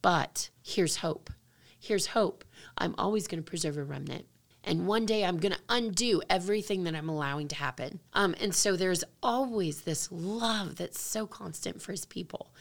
But 0.02 0.50
here's 0.62 0.96
hope. 0.96 1.30
Here's 1.78 2.08
hope. 2.08 2.44
I'm 2.76 2.94
always 2.98 3.26
going 3.26 3.42
to 3.42 3.48
preserve 3.48 3.78
a 3.78 3.84
remnant. 3.84 4.26
And 4.64 4.86
one 4.86 5.04
day 5.04 5.24
I'm 5.24 5.38
going 5.38 5.52
to 5.52 5.60
undo 5.68 6.22
everything 6.28 6.84
that 6.84 6.94
I'm 6.94 7.08
allowing 7.08 7.48
to 7.48 7.54
happen. 7.54 8.00
Um, 8.14 8.34
and 8.40 8.54
so 8.54 8.76
there's 8.76 9.04
always 9.22 9.82
this 9.82 10.10
love 10.10 10.76
that's 10.76 11.00
so 11.00 11.26
constant 11.26 11.82
for 11.82 11.92
his 11.92 12.06
people. 12.06 12.52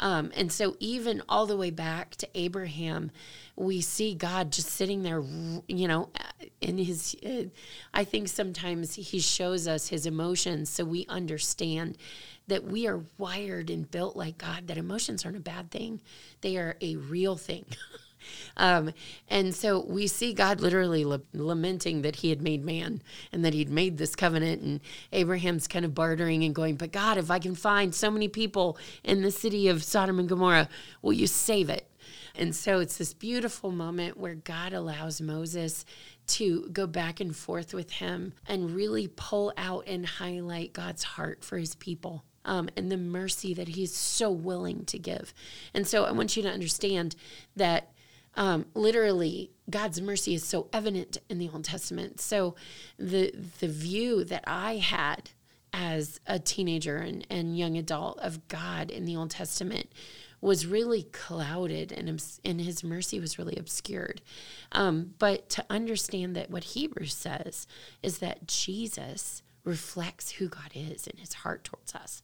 Um, 0.00 0.32
and 0.34 0.50
so, 0.50 0.76
even 0.80 1.22
all 1.28 1.46
the 1.46 1.56
way 1.56 1.70
back 1.70 2.16
to 2.16 2.28
Abraham, 2.34 3.10
we 3.54 3.82
see 3.82 4.14
God 4.14 4.50
just 4.50 4.68
sitting 4.68 5.02
there, 5.02 5.22
you 5.68 5.86
know, 5.86 6.08
in 6.60 6.78
his. 6.78 7.14
I 7.94 8.04
think 8.04 8.28
sometimes 8.28 8.94
he 8.94 9.20
shows 9.20 9.68
us 9.68 9.88
his 9.88 10.06
emotions 10.06 10.70
so 10.70 10.84
we 10.84 11.06
understand 11.08 11.98
that 12.48 12.64
we 12.64 12.86
are 12.86 13.04
wired 13.18 13.70
and 13.70 13.88
built 13.90 14.16
like 14.16 14.38
God, 14.38 14.66
that 14.66 14.78
emotions 14.78 15.24
aren't 15.24 15.36
a 15.36 15.40
bad 15.40 15.70
thing, 15.70 16.00
they 16.40 16.56
are 16.56 16.76
a 16.80 16.96
real 16.96 17.36
thing. 17.36 17.66
Um, 18.56 18.92
and 19.28 19.54
so 19.54 19.84
we 19.84 20.06
see 20.06 20.32
God 20.32 20.60
literally 20.60 21.04
lamenting 21.32 22.02
that 22.02 22.16
he 22.16 22.30
had 22.30 22.42
made 22.42 22.64
man 22.64 23.02
and 23.32 23.44
that 23.44 23.54
he'd 23.54 23.70
made 23.70 23.98
this 23.98 24.14
covenant. 24.16 24.62
And 24.62 24.80
Abraham's 25.12 25.68
kind 25.68 25.84
of 25.84 25.94
bartering 25.94 26.44
and 26.44 26.54
going, 26.54 26.76
But 26.76 26.92
God, 26.92 27.18
if 27.18 27.30
I 27.30 27.38
can 27.38 27.54
find 27.54 27.94
so 27.94 28.10
many 28.10 28.28
people 28.28 28.78
in 29.04 29.22
the 29.22 29.30
city 29.30 29.68
of 29.68 29.82
Sodom 29.84 30.18
and 30.18 30.28
Gomorrah, 30.28 30.68
will 31.02 31.12
you 31.12 31.26
save 31.26 31.70
it? 31.70 31.86
And 32.34 32.54
so 32.54 32.80
it's 32.80 32.96
this 32.96 33.12
beautiful 33.12 33.70
moment 33.70 34.16
where 34.16 34.34
God 34.34 34.72
allows 34.72 35.20
Moses 35.20 35.84
to 36.28 36.68
go 36.72 36.86
back 36.86 37.20
and 37.20 37.34
forth 37.34 37.74
with 37.74 37.90
him 37.90 38.32
and 38.46 38.70
really 38.70 39.08
pull 39.08 39.52
out 39.56 39.84
and 39.86 40.06
highlight 40.06 40.72
God's 40.72 41.02
heart 41.02 41.44
for 41.44 41.58
his 41.58 41.74
people. 41.74 42.24
Um, 42.42 42.70
and 42.74 42.90
the 42.90 42.96
mercy 42.96 43.52
that 43.52 43.68
he's 43.68 43.94
so 43.94 44.30
willing 44.30 44.86
to 44.86 44.98
give. 44.98 45.34
And 45.74 45.86
so 45.86 46.04
I 46.04 46.12
want 46.12 46.38
you 46.38 46.42
to 46.44 46.48
understand 46.48 47.14
that 47.54 47.92
um, 48.34 48.66
literally, 48.74 49.50
God's 49.68 50.00
mercy 50.00 50.34
is 50.34 50.44
so 50.44 50.68
evident 50.72 51.18
in 51.28 51.38
the 51.38 51.48
Old 51.48 51.64
Testament. 51.64 52.20
So 52.20 52.54
the 52.98 53.32
the 53.60 53.68
view 53.68 54.24
that 54.24 54.44
I 54.46 54.76
had 54.76 55.30
as 55.72 56.20
a 56.26 56.38
teenager 56.38 56.96
and, 56.96 57.26
and 57.30 57.56
young 57.56 57.76
adult 57.76 58.18
of 58.18 58.48
God 58.48 58.90
in 58.90 59.04
the 59.04 59.16
Old 59.16 59.30
Testament 59.30 59.92
was 60.40 60.66
really 60.66 61.02
clouded 61.04 61.92
and, 61.92 62.22
and 62.44 62.60
his 62.60 62.82
mercy 62.82 63.20
was 63.20 63.38
really 63.38 63.56
obscured. 63.56 64.22
Um, 64.72 65.14
but 65.18 65.48
to 65.50 65.64
understand 65.68 66.34
that 66.34 66.50
what 66.50 66.64
Hebrews 66.64 67.14
says 67.14 67.66
is 68.02 68.18
that 68.18 68.46
Jesus 68.46 69.42
reflects 69.64 70.32
who 70.32 70.48
God 70.48 70.70
is 70.74 71.06
in 71.06 71.18
his 71.18 71.34
heart 71.34 71.64
towards 71.64 71.94
us. 71.94 72.22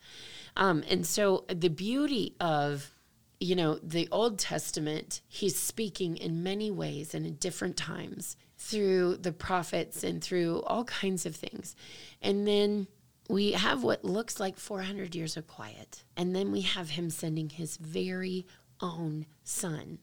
Um, 0.57 0.83
and 0.89 1.07
so 1.07 1.45
the 1.49 1.69
beauty 1.69 2.35
of 2.41 2.96
you 3.41 3.55
know, 3.55 3.79
the 3.83 4.09
Old 4.11 4.39
Testament, 4.39 5.21
he's 5.29 5.59
speaking 5.59 6.17
in 6.17 6.43
many 6.43 6.71
ways 6.71 7.15
and 7.15 7.27
in 7.27 7.35
different 7.35 7.77
times 7.77 8.37
through 8.57 9.19
the 9.19 9.33
prophets 9.33 10.03
and 10.03 10.23
through 10.23 10.63
all 10.63 10.85
kinds 10.85 11.27
of 11.27 11.37
things. 11.37 11.77
And 12.23 12.47
then 12.47 12.87
we 13.29 13.53
have 13.53 13.83
what 13.83 14.05
looks 14.05 14.41
like 14.41 14.59
400 14.59 15.15
years 15.15 15.37
of 15.37 15.47
quiet. 15.47 16.05
And 16.17 16.35
then 16.35 16.51
we 16.51 16.63
have 16.63 16.91
him 16.91 17.11
sending 17.11 17.51
his 17.51 17.77
very 17.77 18.47
own 18.81 19.27
son. 19.45 19.99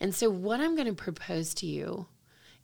And 0.00 0.14
so, 0.14 0.30
what 0.30 0.60
I'm 0.60 0.74
going 0.74 0.88
to 0.88 0.94
propose 0.94 1.54
to 1.54 1.66
you 1.66 2.06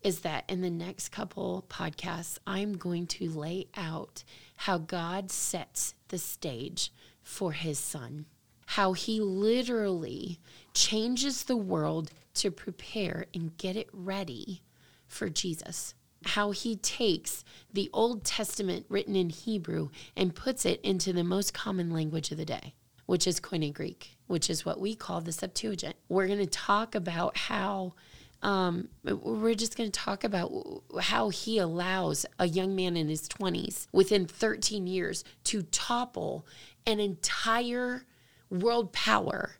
is 0.02 0.21
that 0.21 0.45
in 0.49 0.62
the 0.62 0.71
next 0.71 1.11
couple 1.11 1.64
podcasts, 1.69 2.38
I'm 2.47 2.76
going 2.76 3.07
to 3.07 3.28
lay 3.28 3.69
out 3.76 4.25
how 4.57 4.78
God 4.78 5.30
sets 5.30 5.95
the 6.09 6.19
stage 6.19 6.92
for 7.23 7.52
his 7.52 7.78
son 7.78 8.26
how 8.71 8.93
he 8.93 9.21
literally 9.21 10.39
changes 10.75 11.43
the 11.43 11.57
world 11.57 12.12
to 12.33 12.53
prepare 12.53 13.27
and 13.35 13.57
get 13.57 13.75
it 13.75 13.89
ready 13.93 14.62
for 15.09 15.29
Jesus. 15.29 15.95
How 16.25 16.53
he 16.53 16.77
takes 16.77 17.45
the 17.73 17.91
Old 17.93 18.23
Testament 18.23 18.87
written 18.89 19.17
in 19.17 19.31
Hebrew 19.31 19.89
and 20.17 20.37
puts 20.37 20.65
it 20.65 20.81
into 20.83 21.12
the 21.12 21.25
most 21.25 21.53
common 21.53 21.91
language 21.91 22.31
of 22.31 22.37
the 22.37 22.45
day, 22.45 22.75
which 23.07 23.27
is 23.27 23.41
Koine 23.41 23.75
Greek, 23.75 24.17
which 24.29 24.49
is 24.49 24.65
what 24.65 24.79
we 24.79 24.95
call 24.95 25.21
the 25.21 25.33
Septuagint. 25.33 25.97
We're 26.09 26.29
going 26.29 26.39
to 26.39 26.47
talk 26.47 26.95
about 26.95 27.37
how 27.37 27.95
um, 28.41 28.89
we're 29.03 29.55
just 29.55 29.77
going 29.77 29.91
to 29.91 30.00
talk 30.00 30.23
about 30.23 30.53
how 31.00 31.31
he 31.31 31.59
allows 31.59 32.25
a 32.39 32.47
young 32.47 32.77
man 32.77 32.97
in 32.97 33.09
his 33.09 33.29
20s 33.29 33.89
within 33.91 34.27
13 34.27 34.87
years 34.87 35.25
to 35.45 35.62
topple 35.62 36.47
an 36.87 37.00
entire 37.00 38.05
world 38.50 38.92
power 38.92 39.57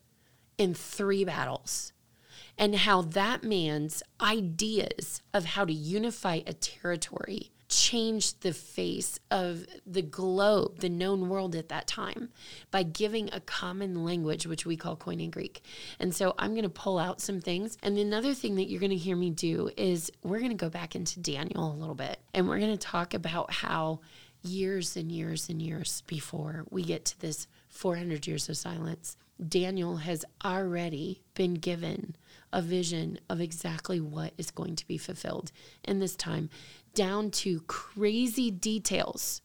in 0.59 0.75
three 0.75 1.25
battles 1.25 1.92
and 2.59 2.75
how 2.75 3.00
that 3.00 3.42
man's 3.42 4.02
ideas 4.20 5.23
of 5.32 5.44
how 5.47 5.64
to 5.64 5.73
unify 5.73 6.40
a 6.47 6.52
territory 6.52 7.50
changed 7.70 8.42
the 8.42 8.52
face 8.52 9.18
of 9.30 9.64
the 9.87 10.02
globe, 10.02 10.80
the 10.80 10.88
known 10.88 11.28
world 11.28 11.54
at 11.54 11.68
that 11.68 11.87
time, 11.87 12.28
by 12.70 12.82
giving 12.82 13.30
a 13.32 13.40
common 13.40 14.04
language, 14.04 14.47
which 14.47 14.66
we 14.66 14.76
call 14.76 14.97
Koine 14.97 15.30
Greek. 15.30 15.62
And 15.99 16.14
so 16.14 16.35
I'm 16.37 16.50
going 16.50 16.64
to 16.64 16.68
pull 16.68 16.99
out 16.99 17.20
some 17.20 17.40
things. 17.40 17.78
And 17.82 17.97
another 17.97 18.35
thing 18.35 18.56
that 18.56 18.68
you're 18.68 18.80
going 18.80 18.90
to 18.90 18.97
hear 18.97 19.16
me 19.16 19.30
do 19.30 19.70
is 19.76 20.11
we're 20.23 20.40
going 20.40 20.50
to 20.50 20.56
go 20.56 20.68
back 20.68 20.97
into 20.97 21.20
Daniel 21.20 21.73
a 21.73 21.78
little 21.78 21.94
bit 21.94 22.18
and 22.35 22.49
we're 22.49 22.59
going 22.59 22.76
to 22.76 22.87
talk 22.87 23.14
about 23.14 23.52
how 23.52 24.00
years 24.42 24.97
and 24.97 25.12
years 25.12 25.49
and 25.49 25.62
years 25.62 26.02
before 26.06 26.64
we 26.70 26.82
get 26.82 27.04
to 27.04 27.20
this 27.20 27.47
400 27.80 28.26
years 28.26 28.46
of 28.50 28.58
silence, 28.58 29.16
Daniel 29.49 29.96
has 29.96 30.22
already 30.44 31.22
been 31.32 31.54
given 31.54 32.14
a 32.52 32.60
vision 32.60 33.18
of 33.30 33.40
exactly 33.40 33.99
what 33.99 34.34
is 34.37 34.50
going 34.50 34.76
to 34.76 34.87
be 34.87 34.99
fulfilled 34.99 35.50
in 35.82 35.99
this 35.99 36.14
time, 36.14 36.50
down 36.92 37.30
to 37.30 37.62
crazy 37.62 38.50
details 38.50 39.40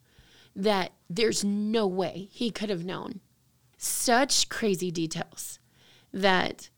that 0.54 0.92
there's 1.10 1.46
no 1.46 1.88
way 1.88 2.28
he 2.30 2.52
could 2.52 2.70
have 2.70 2.84
known. 2.84 3.22
Such 3.78 4.50
crazy 4.50 4.92
details 4.92 5.60
that 6.12 6.70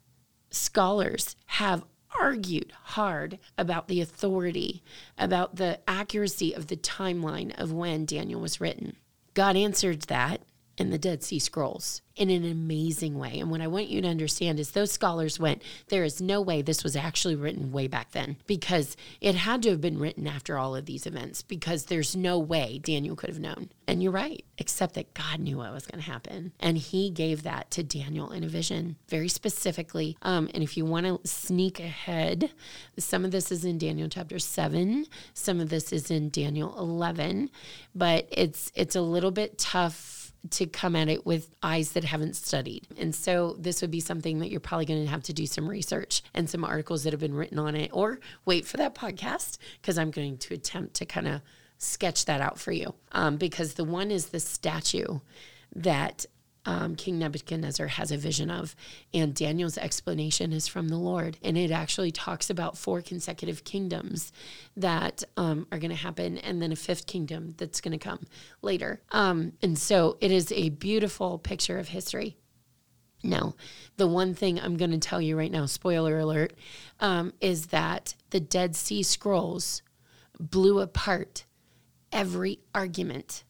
scholars 0.51 1.35
have 1.47 1.83
argued 2.21 2.71
hard 2.83 3.39
about 3.57 3.87
the 3.87 3.99
authority, 3.99 4.83
about 5.17 5.55
the 5.55 5.79
accuracy 5.87 6.53
of 6.53 6.67
the 6.67 6.77
timeline 6.77 7.51
of 7.59 7.73
when 7.73 8.05
Daniel 8.05 8.41
was 8.41 8.61
written. 8.61 8.95
God 9.33 9.55
answered 9.55 10.03
that 10.03 10.41
in 10.77 10.89
the 10.89 10.98
Dead 10.98 11.24
Sea 11.24 11.39
Scrolls 11.39 12.01
in 12.17 12.29
an 12.31 12.43
amazing 12.43 13.17
way. 13.17 13.39
And 13.39 13.51
what 13.51 13.62
I 13.62 13.67
want 13.67 13.89
you 13.89 14.01
to 14.01 14.07
understand 14.07 14.60
is 14.60 14.72
those 14.72 14.91
scholars 14.91 15.39
went, 15.39 15.62
there 15.89 16.03
is 16.03 16.19
no 16.19 16.41
way 16.41 16.62
this 16.62 16.84
was 16.84 16.96
actually 16.96 17.36
written 17.36 17.72
way 17.72 17.88
back 17.88 18.12
then 18.12 18.38
because 18.48 18.98
it 19.22 19.36
had 19.36 19.62
to 19.63 19.69
have 19.69 19.81
been 19.81 20.00
written 20.00 20.27
after 20.27 20.57
all 20.57 20.75
of 20.75 20.86
these 20.86 21.05
events 21.05 21.43
because 21.43 21.86
there's 21.86 22.15
no 22.15 22.39
way 22.39 22.79
Daniel 22.79 23.15
could 23.15 23.29
have 23.29 23.39
known. 23.39 23.69
And 23.88 24.01
you're 24.01 24.12
right, 24.12 24.43
except 24.57 24.96
that 24.96 25.13
God 25.13 25.39
knew 25.39 25.57
what 25.57 25.72
was 25.72 25.86
going 25.86 26.03
to 26.03 26.10
happen. 26.10 26.53
And 26.60 26.77
he 26.77 27.10
gave 27.10 27.43
that 27.43 27.69
to 27.72 27.84
Daniel 27.84 28.31
in 28.31 28.43
a 28.43 28.50
vision 28.50 28.98
very 29.07 29.29
specifically. 29.29 30.17
Um, 30.24 30.50
and 30.53 30.63
if 30.63 30.75
you 30.75 30.86
want 30.86 31.05
to 31.05 31.19
sneak 31.27 31.79
ahead, 31.79 32.51
some 32.98 33.24
of 33.24 33.31
this 33.31 33.51
is 33.51 33.63
in 33.63 33.77
Daniel 33.77 34.10
chapter 34.10 34.39
7, 34.39 35.05
some 35.34 35.60
of 35.60 35.69
this 35.69 35.93
is 35.93 36.10
in 36.10 36.29
Daniel 36.29 36.77
11, 36.77 37.50
but 37.93 38.27
it's 38.31 38.72
it's 38.75 38.96
a 38.96 39.01
little 39.01 39.31
bit 39.31 39.57
tough 39.57 40.26
to 40.51 40.66
come 40.66 40.96
at 40.96 41.10
it 41.10 41.25
with 41.25 41.50
eyes 41.63 41.92
that 41.92 42.04
haven't 42.04 42.36
studied. 42.36 42.88
And 42.98 43.13
so 43.13 43.56
this 43.60 43.82
would 43.82 43.92
be 43.92 44.00
something 44.00 44.39
that 44.39 44.50
you're 44.50 44.60
probably 44.60 44.86
going 44.86 45.04
to 45.04 45.10
have 45.10 45.24
to 45.24 45.34
do 45.34 45.46
some 45.46 45.70
research 45.70 46.24
and 46.34 46.50
some 46.50 46.63
articles 46.63 47.04
that 47.04 47.13
have 47.13 47.20
been 47.20 47.34
written 47.34 47.60
on 47.60 47.75
it 47.75 47.92
or 47.94 48.20
wait 48.46 48.66
for 48.66 48.77
that 48.77 48.96
podcast 48.96 49.58
because 49.82 49.98
I'm 49.98 50.12
going 50.12 50.38
to 50.38 50.54
attempt 50.54 50.96
to 50.96 51.06
kind 51.06 51.27
of 51.27 51.42
sketch 51.77 52.25
that 52.25 52.42
out 52.42 52.60
for 52.60 52.72
you. 52.72 52.94
Um, 53.12 53.38
because 53.38 53.75
the 53.75 53.84
one 53.84 54.12
is 54.12 54.27
the 54.27 54.39
statue 54.39 55.20
that 55.75 56.25
um, 56.67 56.95
King 56.97 57.17
Nebuchadnezzar 57.17 57.88
has 57.88 58.12
a 58.12 58.17
vision 58.17 58.51
of. 58.51 58.75
And 59.13 59.33
Daniel's 59.33 59.77
explanation 59.77 60.51
is 60.51 60.67
from 60.67 60.89
the 60.89 60.97
Lord. 60.97 61.38
And 61.41 61.57
it 61.57 61.71
actually 61.71 62.12
talks 62.12 62.50
about 62.50 62.77
four 62.77 63.01
consecutive 63.01 63.63
kingdoms 63.63 64.33
that 64.75 65.24
um, 65.38 65.65
are 65.71 65.79
going 65.79 65.91
to 65.91 65.95
happen, 65.95 66.38
and 66.38 66.62
then 66.62 66.74
a 66.74 66.75
fifth 66.75 67.07
kingdom 67.07 67.55
that's 67.57 67.79
going 67.79 67.97
to 67.97 67.97
come 67.97 68.27
later. 68.62 69.01
Um, 69.12 69.53
and 69.63 69.79
so 69.79 70.17
it 70.19 70.29
is 70.29 70.51
a 70.51 70.69
beautiful 70.69 71.39
picture 71.39 71.79
of 71.79 71.88
history. 71.88 72.36
Now, 73.24 73.55
the 73.95 74.07
one 74.07 74.36
thing 74.36 74.59
I'm 74.59 74.75
going 74.75 74.91
to 74.91 75.00
tell 75.00 75.21
you 75.21 75.38
right 75.38 75.51
now, 75.51 75.65
spoiler 75.65 76.19
alert, 76.19 76.53
um, 77.00 77.33
is 77.39 77.67
that 77.67 78.13
the 78.31 78.41
Dead 78.41 78.75
Sea 78.75 79.03
Scrolls 79.03 79.81
blew 80.38 80.79
apart 80.79 81.45
every 82.12 82.59
argument 82.75 83.45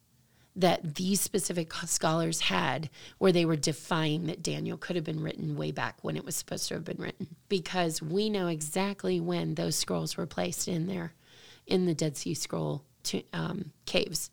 that 0.58 0.96
these 0.96 1.22
specific 1.22 1.72
scholars 1.86 2.42
had 2.42 2.90
where 3.20 3.32
they 3.32 3.46
were 3.46 3.56
defying 3.56 4.26
that 4.26 4.42
Daniel 4.42 4.76
could 4.76 4.96
have 4.96 5.06
been 5.06 5.22
written 5.22 5.56
way 5.56 5.72
back 5.72 5.98
when 6.02 6.18
it 6.18 6.26
was 6.26 6.36
supposed 6.36 6.68
to 6.68 6.74
have 6.74 6.84
been 6.84 6.98
written 6.98 7.28
because 7.48 8.02
we 8.02 8.30
know 8.30 8.48
exactly 8.48 9.20
when 9.20 9.54
those 9.54 9.76
scrolls 9.76 10.18
were 10.18 10.26
placed 10.26 10.68
in 10.68 10.88
there 10.88 11.14
in 11.68 11.86
the 11.86 11.94
Dead 11.94 12.18
Sea 12.18 12.34
Scroll 12.34 12.84
to, 13.04 13.22
um, 13.34 13.72
caves. 13.86 14.32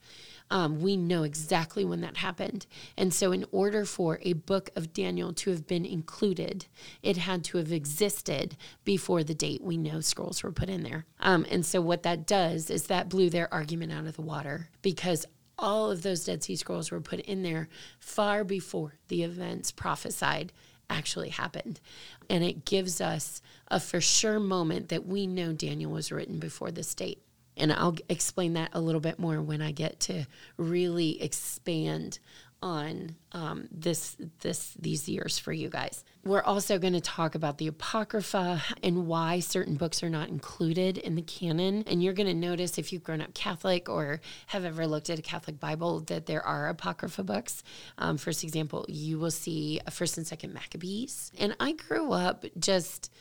Um, 0.50 0.80
we 0.80 0.96
know 0.96 1.22
exactly 1.24 1.84
when 1.84 2.00
that 2.02 2.18
happened. 2.18 2.66
And 2.96 3.12
so, 3.12 3.32
in 3.32 3.46
order 3.50 3.84
for 3.84 4.18
a 4.22 4.34
book 4.34 4.70
of 4.76 4.92
Daniel 4.92 5.32
to 5.32 5.50
have 5.50 5.66
been 5.66 5.86
included, 5.86 6.66
it 7.02 7.16
had 7.16 7.44
to 7.44 7.58
have 7.58 7.72
existed 7.72 8.56
before 8.84 9.24
the 9.24 9.34
date 9.34 9.62
we 9.62 9.78
know 9.78 10.00
scrolls 10.00 10.42
were 10.42 10.52
put 10.52 10.68
in 10.68 10.82
there. 10.82 11.06
Um, 11.18 11.46
and 11.50 11.64
so, 11.64 11.80
what 11.80 12.02
that 12.02 12.26
does 12.26 12.68
is 12.68 12.84
that 12.84 13.08
blew 13.08 13.30
their 13.30 13.52
argument 13.52 13.92
out 13.92 14.06
of 14.06 14.16
the 14.16 14.22
water 14.22 14.68
because 14.82 15.26
all 15.58 15.90
of 15.90 16.02
those 16.02 16.24
Dead 16.24 16.42
Sea 16.42 16.56
Scrolls 16.56 16.90
were 16.90 17.00
put 17.00 17.20
in 17.20 17.42
there 17.42 17.68
far 17.98 18.44
before 18.44 18.94
the 19.08 19.22
events 19.22 19.70
prophesied 19.70 20.52
actually 20.90 21.30
happened. 21.30 21.80
And 22.28 22.44
it 22.44 22.64
gives 22.64 23.00
us 23.00 23.40
a 23.68 23.80
for 23.80 24.00
sure 24.00 24.40
moment 24.40 24.88
that 24.88 25.06
we 25.06 25.26
know 25.26 25.52
Daniel 25.52 25.90
was 25.90 26.12
written 26.12 26.38
before 26.38 26.70
this 26.70 26.94
date. 26.94 27.22
And 27.56 27.72
I'll 27.72 27.96
explain 28.08 28.54
that 28.54 28.70
a 28.72 28.80
little 28.80 29.00
bit 29.00 29.18
more 29.18 29.40
when 29.40 29.62
I 29.62 29.70
get 29.70 30.00
to 30.00 30.26
really 30.56 31.22
expand 31.22 32.18
on 32.62 33.16
um, 33.32 33.68
this 33.70 34.16
this 34.40 34.74
these 34.78 35.08
years 35.08 35.38
for 35.38 35.52
you 35.52 35.68
guys. 35.68 36.04
We're 36.24 36.42
also 36.42 36.78
going 36.78 36.94
to 36.94 37.00
talk 37.00 37.34
about 37.34 37.58
the 37.58 37.66
apocrypha 37.66 38.62
and 38.82 39.06
why 39.06 39.40
certain 39.40 39.74
books 39.74 40.02
are 40.02 40.08
not 40.08 40.28
included 40.30 40.96
in 40.96 41.14
the 41.14 41.22
canon. 41.22 41.84
And 41.86 42.02
you're 42.02 42.14
going 42.14 42.26
to 42.28 42.34
notice 42.34 42.78
if 42.78 42.92
you've 42.92 43.04
grown 43.04 43.20
up 43.20 43.34
Catholic 43.34 43.90
or 43.90 44.22
have 44.46 44.64
ever 44.64 44.86
looked 44.86 45.10
at 45.10 45.18
a 45.18 45.22
Catholic 45.22 45.60
Bible 45.60 46.00
that 46.00 46.24
there 46.24 46.42
are 46.42 46.70
apocrypha 46.70 47.22
books. 47.22 47.62
Um, 47.98 48.16
first 48.16 48.42
example, 48.42 48.86
you 48.88 49.18
will 49.18 49.30
see 49.30 49.80
First 49.90 50.16
and 50.16 50.26
Second 50.26 50.54
Maccabees. 50.54 51.30
And 51.38 51.54
I 51.60 51.72
grew 51.72 52.12
up 52.12 52.46
just 52.58 53.12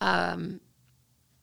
um, 0.00 0.60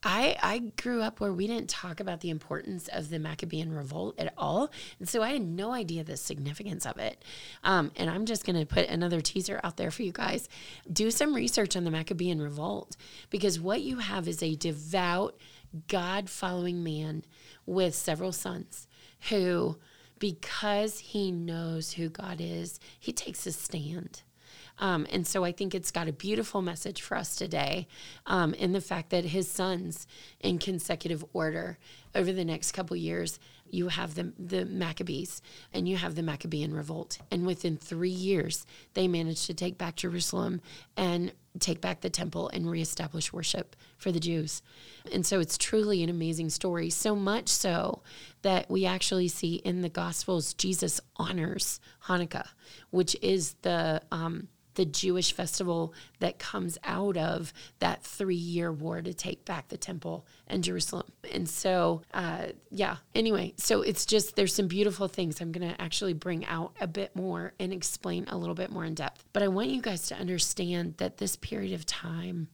I, 0.07 0.37
I 0.43 0.59
grew 0.59 1.01
up 1.01 1.19
where 1.19 1.33
we 1.33 1.47
didn't 1.47 1.67
talk 1.67 1.99
about 1.99 2.21
the 2.21 2.29
importance 2.29 2.87
of 2.87 3.09
the 3.09 3.17
Maccabean 3.17 3.73
revolt 3.73 4.13
at 4.19 4.31
all. 4.37 4.69
And 4.99 5.09
so 5.09 5.23
I 5.23 5.31
had 5.31 5.41
no 5.41 5.73
idea 5.73 6.03
the 6.03 6.15
significance 6.15 6.85
of 6.85 6.99
it. 6.99 7.25
Um, 7.63 7.91
and 7.95 8.07
I'm 8.07 8.27
just 8.27 8.45
going 8.45 8.59
to 8.59 8.67
put 8.67 8.87
another 8.87 9.19
teaser 9.19 9.59
out 9.63 9.77
there 9.77 9.89
for 9.89 10.03
you 10.03 10.11
guys. 10.11 10.47
Do 10.91 11.09
some 11.09 11.33
research 11.33 11.75
on 11.75 11.85
the 11.85 11.91
Maccabean 11.91 12.39
revolt 12.39 12.95
because 13.31 13.59
what 13.59 13.81
you 13.81 13.97
have 13.97 14.27
is 14.27 14.43
a 14.43 14.55
devout, 14.55 15.35
God 15.87 16.29
following 16.29 16.83
man 16.83 17.23
with 17.65 17.95
several 17.95 18.31
sons 18.31 18.87
who, 19.29 19.79
because 20.19 20.99
he 20.99 21.31
knows 21.31 21.93
who 21.93 22.09
God 22.09 22.39
is, 22.39 22.79
he 22.99 23.11
takes 23.11 23.47
a 23.47 23.51
stand. 23.51 24.21
Um, 24.79 25.07
and 25.11 25.25
so 25.25 25.43
I 25.43 25.51
think 25.51 25.73
it's 25.73 25.91
got 25.91 26.07
a 26.07 26.13
beautiful 26.13 26.61
message 26.61 27.01
for 27.01 27.17
us 27.17 27.35
today 27.35 27.87
um, 28.25 28.53
in 28.53 28.73
the 28.73 28.81
fact 28.81 29.09
that 29.11 29.25
his 29.25 29.49
sons, 29.49 30.07
in 30.39 30.59
consecutive 30.59 31.23
order 31.33 31.77
over 32.13 32.31
the 32.31 32.45
next 32.45 32.71
couple 32.73 32.95
years, 32.95 33.39
you 33.69 33.87
have 33.87 34.15
the, 34.15 34.31
the 34.37 34.65
Maccabees 34.65 35.41
and 35.73 35.87
you 35.87 35.97
have 35.97 36.15
the 36.15 36.23
Maccabean 36.23 36.73
revolt. 36.73 37.19
And 37.31 37.45
within 37.45 37.77
three 37.77 38.09
years, 38.09 38.65
they 38.93 39.07
managed 39.07 39.47
to 39.47 39.53
take 39.53 39.77
back 39.77 39.95
Jerusalem 39.95 40.61
and 40.95 41.33
take 41.59 41.81
back 41.81 42.01
the 42.01 42.09
temple 42.09 42.49
and 42.49 42.69
reestablish 42.69 43.31
worship 43.33 43.75
for 43.97 44.11
the 44.11 44.19
Jews. 44.19 44.61
And 45.11 45.25
so 45.25 45.39
it's 45.39 45.57
truly 45.57 46.03
an 46.03 46.09
amazing 46.09 46.49
story. 46.49 46.89
So 46.89 47.15
much 47.15 47.47
so 47.49 48.01
that 48.41 48.69
we 48.69 48.85
actually 48.85 49.29
see 49.29 49.55
in 49.55 49.81
the 49.81 49.89
Gospels, 49.89 50.53
Jesus 50.53 51.01
honors 51.15 51.79
Hanukkah, 52.05 52.47
which 52.91 53.15
is 53.21 53.55
the 53.61 54.01
um, 54.11 54.47
the 54.75 54.85
Jewish 54.85 55.33
festival 55.33 55.93
that 56.19 56.39
comes 56.39 56.77
out 56.83 57.17
of 57.17 57.53
that 57.79 58.03
three 58.03 58.35
year 58.35 58.71
war 58.71 59.01
to 59.01 59.13
take 59.13 59.45
back 59.45 59.69
the 59.69 59.77
temple 59.77 60.25
and 60.47 60.63
Jerusalem. 60.63 61.11
And 61.31 61.49
so, 61.49 62.01
uh, 62.13 62.47
yeah, 62.69 62.97
anyway, 63.13 63.53
so 63.57 63.81
it's 63.81 64.05
just 64.05 64.35
there's 64.35 64.53
some 64.53 64.67
beautiful 64.67 65.07
things 65.07 65.41
I'm 65.41 65.51
going 65.51 65.67
to 65.67 65.81
actually 65.81 66.13
bring 66.13 66.45
out 66.45 66.75
a 66.79 66.87
bit 66.87 67.15
more 67.15 67.53
and 67.59 67.73
explain 67.73 68.25
a 68.27 68.37
little 68.37 68.55
bit 68.55 68.71
more 68.71 68.85
in 68.85 68.93
depth. 68.93 69.23
But 69.33 69.43
I 69.43 69.47
want 69.47 69.69
you 69.69 69.81
guys 69.81 70.07
to 70.07 70.15
understand 70.15 70.95
that 70.97 71.17
this 71.17 71.35
period 71.35 71.73
of 71.73 71.85
time 71.85 72.47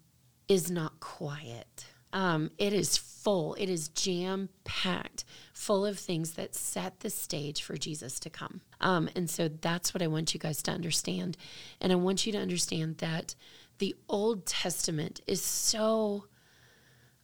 is 0.48 0.70
not 0.72 1.00
quiet. 1.00 1.86
Um, 2.14 2.52
it 2.58 2.74
is 2.74 2.98
full, 2.98 3.54
it 3.56 3.70
is 3.70 3.88
jam 3.90 4.50
packed, 4.64 5.24
full 5.54 5.86
of 5.86 5.98
things 5.98 6.34
that 6.34 6.56
set 6.56 7.00
the 7.00 7.10
stage 7.10 7.62
for 7.62 7.78
Jesus 7.78 8.20
to 8.20 8.30
come. 8.30 8.62
Um, 8.82 9.10
and 9.16 9.30
so 9.30 9.48
that's 9.48 9.94
what 9.94 10.02
I 10.02 10.08
want 10.08 10.34
you 10.34 10.40
guys 10.40 10.62
to 10.64 10.72
understand. 10.72 11.38
And 11.80 11.92
I 11.92 11.96
want 11.96 12.26
you 12.26 12.32
to 12.34 12.38
understand 12.40 12.98
that 12.98 13.36
the 13.78 13.96
Old 14.10 14.46
Testament 14.46 15.22
is 15.28 15.42
so. 15.42 16.26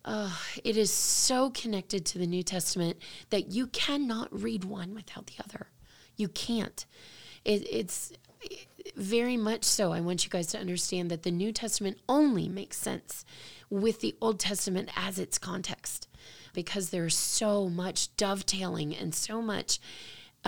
Uh, 0.06 0.32
it 0.64 0.78
is 0.78 0.90
so 0.90 1.50
connected 1.50 2.06
to 2.06 2.18
the 2.18 2.28
New 2.28 2.42
Testament 2.42 2.98
that 3.30 3.52
you 3.52 3.68
cannot 3.68 4.30
read 4.32 4.64
one 4.64 4.94
without 4.96 5.28
the 5.28 5.44
other. 5.44 5.68
You 6.16 6.30
can't. 6.30 6.86
It, 7.44 7.68
it's 7.70 8.14
very 8.96 9.36
much 9.36 9.66
so. 9.66 9.92
I 9.92 10.00
want 10.00 10.24
you 10.24 10.30
guys 10.30 10.48
to 10.48 10.60
understand 10.60 11.12
that 11.12 11.24
the 11.24 11.32
New 11.32 11.52
Testament 11.52 11.98
only 12.08 12.48
makes 12.48 12.78
sense 12.78 13.26
with 13.70 14.00
the 14.00 14.16
Old 14.22 14.40
Testament 14.40 14.90
as 14.96 15.20
its 15.20 15.38
context 15.38 16.08
because 16.54 16.90
there's 16.90 17.16
so 17.16 17.70
much 17.70 18.16
dovetailing 18.16 18.96
and 18.96 19.14
so 19.14 19.42
much 19.42 19.80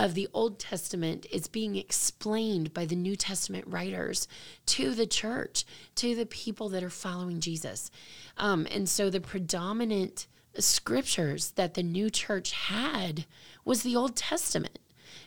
of 0.04 0.14
the 0.14 0.28
Old 0.32 0.58
Testament 0.58 1.26
is 1.30 1.46
being 1.46 1.76
explained 1.76 2.72
by 2.72 2.86
the 2.86 2.96
New 2.96 3.16
Testament 3.16 3.66
writers 3.66 4.26
to 4.66 4.94
the 4.94 5.06
church, 5.06 5.66
to 5.96 6.14
the 6.14 6.24
people 6.24 6.70
that 6.70 6.82
are 6.82 6.88
following 6.90 7.40
Jesus. 7.40 7.90
Um, 8.38 8.66
and 8.70 8.88
so 8.88 9.10
the 9.10 9.20
predominant 9.20 10.26
scriptures 10.58 11.50
that 11.52 11.74
the 11.74 11.82
new 11.82 12.08
church 12.08 12.52
had 12.52 13.26
was 13.64 13.82
the 13.82 13.94
Old 13.94 14.16
Testament. 14.16 14.78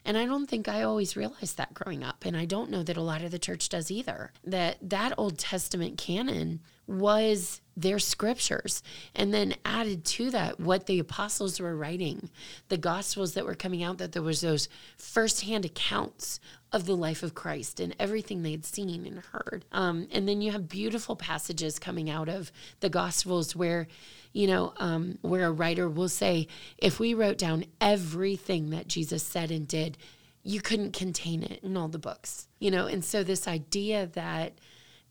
And 0.03 0.17
I 0.17 0.25
don't 0.25 0.47
think 0.47 0.67
I 0.67 0.81
always 0.81 1.15
realized 1.15 1.57
that 1.57 1.73
growing 1.73 2.03
up. 2.03 2.25
And 2.25 2.35
I 2.35 2.45
don't 2.45 2.71
know 2.71 2.83
that 2.83 2.97
a 2.97 3.01
lot 3.01 3.21
of 3.21 3.31
the 3.31 3.39
church 3.39 3.69
does 3.69 3.91
either. 3.91 4.33
That 4.43 4.77
that 4.81 5.13
Old 5.17 5.37
Testament 5.37 5.97
canon 5.97 6.61
was 6.87 7.61
their 7.75 7.99
scriptures. 7.99 8.83
And 9.15 9.33
then 9.33 9.55
added 9.65 10.05
to 10.05 10.29
that 10.31 10.59
what 10.59 10.85
the 10.85 10.99
apostles 10.99 11.59
were 11.59 11.75
writing 11.75 12.29
the 12.69 12.77
gospels 12.77 13.33
that 13.33 13.45
were 13.45 13.55
coming 13.55 13.83
out 13.83 13.97
that 13.97 14.11
there 14.11 14.21
was 14.21 14.41
those 14.41 14.69
firsthand 14.97 15.65
accounts 15.65 16.39
of 16.71 16.85
the 16.85 16.95
life 16.95 17.21
of 17.21 17.35
christ 17.35 17.79
and 17.79 17.95
everything 17.99 18.41
they 18.41 18.51
had 18.51 18.65
seen 18.65 19.05
and 19.05 19.19
heard. 19.31 19.65
Um, 19.71 20.07
and 20.11 20.27
then 20.27 20.41
you 20.41 20.51
have 20.51 20.67
beautiful 20.67 21.15
passages 21.15 21.79
coming 21.79 22.09
out 22.09 22.29
of 22.29 22.51
the 22.79 22.89
gospels 22.89 23.55
where 23.55 23.87
you 24.33 24.47
know 24.47 24.73
um, 24.77 25.19
where 25.21 25.47
a 25.47 25.51
writer 25.51 25.87
will 25.87 26.09
say 26.09 26.47
if 26.77 26.99
we 26.99 27.13
wrote 27.13 27.37
down 27.37 27.65
everything 27.79 28.71
that 28.71 28.87
jesus 28.87 29.21
said 29.21 29.51
and 29.51 29.67
did 29.67 29.97
you 30.43 30.59
couldn't 30.59 30.91
contain 30.91 31.41
it 31.41 31.63
in 31.63 31.77
all 31.77 31.87
the 31.87 31.97
books. 31.99 32.47
You 32.59 32.71
know 32.71 32.87
and 32.87 33.05
so 33.05 33.23
this 33.23 33.47
idea 33.47 34.07
that 34.13 34.53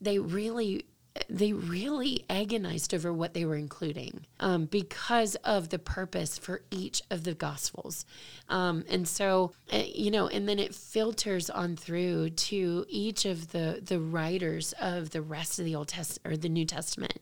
they 0.01 0.19
really 0.19 0.85
they 1.29 1.53
really 1.53 2.25
agonized 2.29 2.93
over 2.93 3.13
what 3.13 3.33
they 3.33 3.45
were 3.45 3.55
including 3.55 4.25
um, 4.39 4.65
because 4.65 5.35
of 5.35 5.69
the 5.69 5.79
purpose 5.79 6.37
for 6.37 6.61
each 6.71 7.03
of 7.11 7.23
the 7.23 7.35
gospels. 7.35 8.05
Um, 8.49 8.83
and 8.89 9.07
so 9.07 9.51
uh, 9.71 9.83
you 9.93 10.11
know 10.11 10.27
and 10.27 10.49
then 10.49 10.59
it 10.59 10.73
filters 10.73 11.49
on 11.49 11.75
through 11.75 12.31
to 12.31 12.85
each 12.89 13.25
of 13.25 13.51
the 13.51 13.81
the 13.83 13.99
writers 13.99 14.73
of 14.81 15.11
the 15.11 15.21
rest 15.21 15.59
of 15.59 15.65
the 15.65 15.75
old 15.75 15.89
testament 15.89 16.33
or 16.33 16.37
the 16.37 16.49
new 16.49 16.65
testament. 16.65 17.19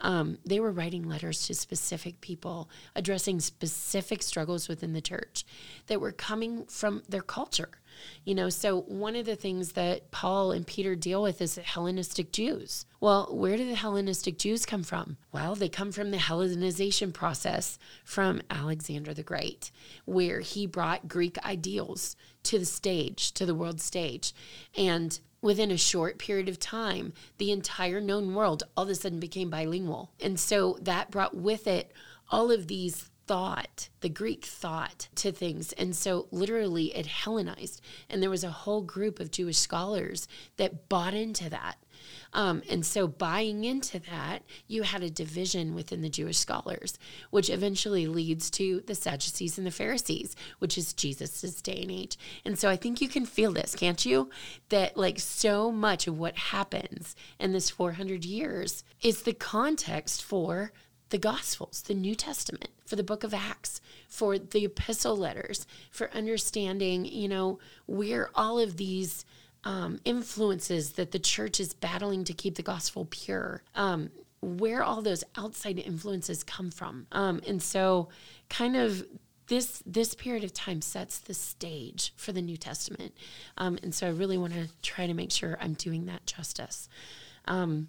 Um, 0.00 0.38
they 0.44 0.60
were 0.60 0.70
writing 0.70 1.08
letters 1.08 1.46
to 1.48 1.54
specific 1.54 2.20
people 2.20 2.70
addressing 2.94 3.40
specific 3.40 4.22
struggles 4.22 4.68
within 4.68 4.92
the 4.92 5.00
church 5.00 5.44
that 5.88 6.00
were 6.00 6.12
coming 6.12 6.66
from 6.66 7.02
their 7.08 7.22
culture 7.22 7.77
You 8.24 8.34
know, 8.34 8.48
so 8.48 8.82
one 8.82 9.16
of 9.16 9.26
the 9.26 9.36
things 9.36 9.72
that 9.72 10.10
Paul 10.10 10.52
and 10.52 10.66
Peter 10.66 10.94
deal 10.94 11.22
with 11.22 11.40
is 11.40 11.56
Hellenistic 11.56 12.32
Jews. 12.32 12.86
Well, 13.00 13.28
where 13.30 13.56
do 13.56 13.66
the 13.66 13.74
Hellenistic 13.74 14.38
Jews 14.38 14.66
come 14.66 14.82
from? 14.82 15.16
Well, 15.32 15.54
they 15.54 15.68
come 15.68 15.92
from 15.92 16.10
the 16.10 16.16
Hellenization 16.18 17.12
process 17.12 17.78
from 18.04 18.42
Alexander 18.50 19.14
the 19.14 19.22
Great, 19.22 19.70
where 20.04 20.40
he 20.40 20.66
brought 20.66 21.08
Greek 21.08 21.38
ideals 21.44 22.16
to 22.44 22.58
the 22.58 22.64
stage, 22.64 23.32
to 23.32 23.46
the 23.46 23.54
world 23.54 23.80
stage. 23.80 24.34
And 24.76 25.18
within 25.40 25.70
a 25.70 25.76
short 25.76 26.18
period 26.18 26.48
of 26.48 26.58
time, 26.58 27.12
the 27.38 27.52
entire 27.52 28.00
known 28.00 28.34
world 28.34 28.64
all 28.76 28.84
of 28.84 28.90
a 28.90 28.94
sudden 28.94 29.20
became 29.20 29.50
bilingual. 29.50 30.10
And 30.20 30.38
so 30.38 30.78
that 30.82 31.10
brought 31.10 31.36
with 31.36 31.66
it 31.66 31.92
all 32.30 32.50
of 32.50 32.66
these 32.66 33.10
thought, 33.28 33.90
the 34.00 34.08
Greek 34.08 34.44
thought 34.44 35.08
to 35.16 35.30
things. 35.30 35.72
And 35.74 35.94
so 35.94 36.26
literally 36.30 36.96
it 36.96 37.06
Hellenized. 37.06 37.80
And 38.08 38.22
there 38.22 38.30
was 38.30 38.44
a 38.44 38.50
whole 38.50 38.82
group 38.82 39.20
of 39.20 39.30
Jewish 39.30 39.58
scholars 39.58 40.26
that 40.56 40.88
bought 40.88 41.14
into 41.14 41.50
that. 41.50 41.76
Um, 42.32 42.62
and 42.68 42.84
so, 42.84 43.08
buying 43.08 43.64
into 43.64 43.98
that, 43.98 44.42
you 44.66 44.82
had 44.82 45.02
a 45.02 45.10
division 45.10 45.74
within 45.74 46.02
the 46.02 46.08
Jewish 46.08 46.38
scholars, 46.38 46.98
which 47.30 47.50
eventually 47.50 48.06
leads 48.06 48.50
to 48.52 48.82
the 48.86 48.94
Sadducees 48.94 49.58
and 49.58 49.66
the 49.66 49.72
Pharisees, 49.72 50.36
which 50.58 50.76
is 50.76 50.92
Jesus's 50.92 51.62
day 51.62 51.82
and 51.82 51.90
age. 51.90 52.18
And 52.44 52.58
so, 52.58 52.68
I 52.68 52.76
think 52.76 53.00
you 53.00 53.08
can 53.08 53.26
feel 53.26 53.52
this, 53.52 53.74
can't 53.74 54.04
you? 54.04 54.30
That 54.68 54.96
like 54.96 55.18
so 55.18 55.72
much 55.72 56.06
of 56.06 56.18
what 56.18 56.36
happens 56.36 57.16
in 57.38 57.52
this 57.52 57.70
400 57.70 58.24
years 58.24 58.84
is 59.02 59.22
the 59.22 59.34
context 59.34 60.22
for 60.22 60.72
the 61.10 61.18
Gospels, 61.18 61.82
the 61.86 61.94
New 61.94 62.14
Testament, 62.14 62.68
for 62.84 62.96
the 62.96 63.02
book 63.02 63.24
of 63.24 63.32
Acts, 63.32 63.80
for 64.08 64.38
the 64.38 64.64
epistle 64.64 65.16
letters, 65.16 65.66
for 65.90 66.10
understanding, 66.12 67.04
you 67.04 67.28
know, 67.28 67.58
where 67.86 68.30
all 68.34 68.58
of 68.58 68.76
these 68.76 69.24
um, 69.64 70.00
influences 70.04 70.92
that 70.92 71.12
the 71.12 71.18
church 71.18 71.60
is 71.60 71.74
battling 71.74 72.24
to 72.24 72.32
keep 72.32 72.56
the 72.56 72.62
gospel 72.62 73.06
pure. 73.10 73.62
Um, 73.74 74.10
where 74.40 74.84
all 74.84 75.02
those 75.02 75.24
outside 75.36 75.78
influences 75.78 76.44
come 76.44 76.70
from. 76.70 77.06
Um, 77.10 77.42
and 77.46 77.62
so, 77.62 78.08
kind 78.48 78.76
of 78.76 79.04
this 79.48 79.82
this 79.84 80.14
period 80.14 80.44
of 80.44 80.52
time 80.52 80.80
sets 80.82 81.18
the 81.18 81.34
stage 81.34 82.12
for 82.16 82.32
the 82.32 82.42
New 82.42 82.56
Testament. 82.56 83.14
Um, 83.56 83.78
and 83.82 83.94
so, 83.94 84.06
I 84.06 84.10
really 84.10 84.38
want 84.38 84.52
to 84.52 84.68
try 84.82 85.06
to 85.06 85.14
make 85.14 85.32
sure 85.32 85.58
I'm 85.60 85.74
doing 85.74 86.06
that 86.06 86.26
justice. 86.26 86.88
Um, 87.46 87.88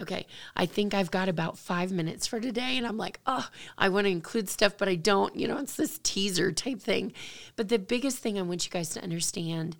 okay, 0.00 0.26
I 0.56 0.66
think 0.66 0.94
I've 0.94 1.10
got 1.10 1.28
about 1.28 1.58
five 1.58 1.90
minutes 1.90 2.26
for 2.26 2.40
today. 2.40 2.76
And 2.76 2.86
I'm 2.86 2.96
like, 2.96 3.20
oh, 3.26 3.48
I 3.76 3.88
want 3.88 4.06
to 4.06 4.10
include 4.10 4.48
stuff, 4.48 4.76
but 4.78 4.88
I 4.88 4.94
don't. 4.94 5.36
You 5.36 5.48
know, 5.48 5.58
it's 5.58 5.76
this 5.76 6.00
teaser 6.02 6.52
type 6.52 6.80
thing. 6.80 7.12
But 7.56 7.68
the 7.68 7.78
biggest 7.78 8.18
thing 8.18 8.38
I 8.38 8.42
want 8.42 8.64
you 8.64 8.70
guys 8.70 8.90
to 8.90 9.02
understand 9.02 9.76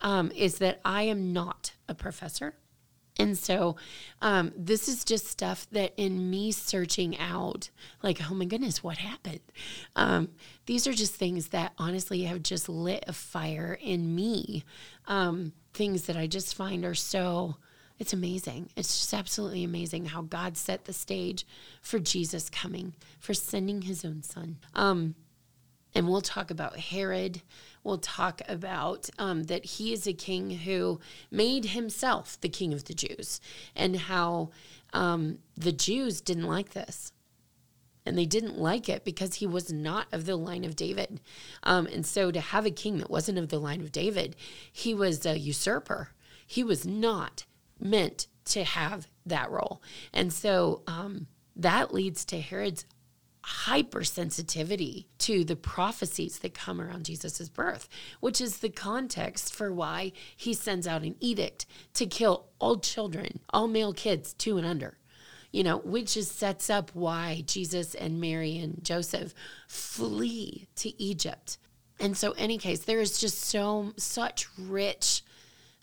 um, 0.00 0.30
is 0.32 0.58
that 0.58 0.80
I 0.84 1.02
am 1.02 1.32
not 1.32 1.72
a 1.88 1.94
professor. 1.94 2.54
And 3.18 3.36
so, 3.36 3.76
um, 4.22 4.52
this 4.56 4.88
is 4.88 5.04
just 5.04 5.26
stuff 5.26 5.66
that 5.72 5.92
in 5.98 6.30
me 6.30 6.50
searching 6.50 7.18
out, 7.18 7.68
like, 8.02 8.18
oh 8.30 8.34
my 8.34 8.46
goodness, 8.46 8.82
what 8.82 8.96
happened? 8.96 9.40
Um, 9.94 10.30
these 10.64 10.86
are 10.86 10.94
just 10.94 11.14
things 11.14 11.48
that 11.48 11.74
honestly 11.76 12.22
have 12.22 12.42
just 12.42 12.70
lit 12.70 13.04
a 13.06 13.12
fire 13.12 13.78
in 13.82 14.14
me. 14.14 14.64
Um, 15.06 15.52
things 15.74 16.06
that 16.06 16.16
I 16.16 16.26
just 16.26 16.54
find 16.54 16.86
are 16.86 16.94
so 16.94 17.56
it's 17.98 18.12
amazing. 18.12 18.70
It's 18.76 19.00
just 19.00 19.14
absolutely 19.14 19.64
amazing 19.64 20.06
how 20.06 20.22
God 20.22 20.56
set 20.56 20.84
the 20.84 20.92
stage 20.92 21.46
for 21.80 21.98
Jesus 21.98 22.50
coming, 22.50 22.94
for 23.18 23.34
sending 23.34 23.82
his 23.82 24.04
own 24.04 24.22
son. 24.22 24.56
Um, 24.74 25.14
and 25.94 26.08
we'll 26.08 26.22
talk 26.22 26.50
about 26.50 26.78
Herod. 26.78 27.42
We'll 27.84 27.98
talk 27.98 28.40
about 28.48 29.10
um, 29.18 29.44
that 29.44 29.64
he 29.64 29.92
is 29.92 30.06
a 30.06 30.12
king 30.12 30.50
who 30.50 31.00
made 31.30 31.66
himself 31.66 32.40
the 32.40 32.48
king 32.48 32.72
of 32.72 32.84
the 32.84 32.94
Jews 32.94 33.40
and 33.76 33.96
how 33.96 34.50
um, 34.92 35.38
the 35.56 35.72
Jews 35.72 36.20
didn't 36.20 36.46
like 36.46 36.70
this. 36.70 37.12
And 38.04 38.18
they 38.18 38.26
didn't 38.26 38.58
like 38.58 38.88
it 38.88 39.04
because 39.04 39.36
he 39.36 39.46
was 39.46 39.72
not 39.72 40.06
of 40.10 40.26
the 40.26 40.34
line 40.34 40.64
of 40.64 40.74
David. 40.74 41.20
Um, 41.62 41.86
and 41.86 42.04
so 42.04 42.32
to 42.32 42.40
have 42.40 42.66
a 42.66 42.70
king 42.70 42.98
that 42.98 43.10
wasn't 43.10 43.38
of 43.38 43.48
the 43.48 43.60
line 43.60 43.80
of 43.80 43.92
David, 43.92 44.34
he 44.72 44.92
was 44.92 45.24
a 45.24 45.38
usurper. 45.38 46.08
He 46.44 46.64
was 46.64 46.84
not 46.84 47.44
meant 47.82 48.26
to 48.44 48.64
have 48.64 49.08
that 49.26 49.50
role. 49.50 49.82
And 50.12 50.32
so 50.32 50.82
um, 50.86 51.26
that 51.56 51.92
leads 51.92 52.24
to 52.26 52.40
Herod's 52.40 52.84
hypersensitivity 53.44 55.06
to 55.18 55.44
the 55.44 55.56
prophecies 55.56 56.38
that 56.38 56.54
come 56.54 56.80
around 56.80 57.04
Jesus' 57.06 57.48
birth, 57.48 57.88
which 58.20 58.40
is 58.40 58.58
the 58.58 58.68
context 58.68 59.52
for 59.52 59.72
why 59.72 60.12
he 60.36 60.54
sends 60.54 60.86
out 60.86 61.02
an 61.02 61.16
edict 61.20 61.66
to 61.94 62.06
kill 62.06 62.46
all 62.60 62.78
children, 62.78 63.40
all 63.50 63.66
male 63.66 63.92
kids, 63.92 64.32
two 64.34 64.58
and 64.58 64.66
under. 64.66 64.98
You 65.50 65.64
know, 65.64 65.78
which 65.78 66.14
just 66.14 66.38
sets 66.38 66.70
up 66.70 66.90
why 66.94 67.42
Jesus 67.46 67.94
and 67.94 68.20
Mary 68.20 68.56
and 68.56 68.82
Joseph 68.82 69.34
flee 69.68 70.66
to 70.76 71.02
Egypt. 71.02 71.58
And 72.00 72.16
so, 72.16 72.32
any 72.32 72.56
case, 72.56 72.80
there 72.80 73.00
is 73.00 73.18
just 73.18 73.38
so 73.38 73.92
such 73.98 74.48
rich 74.58 75.21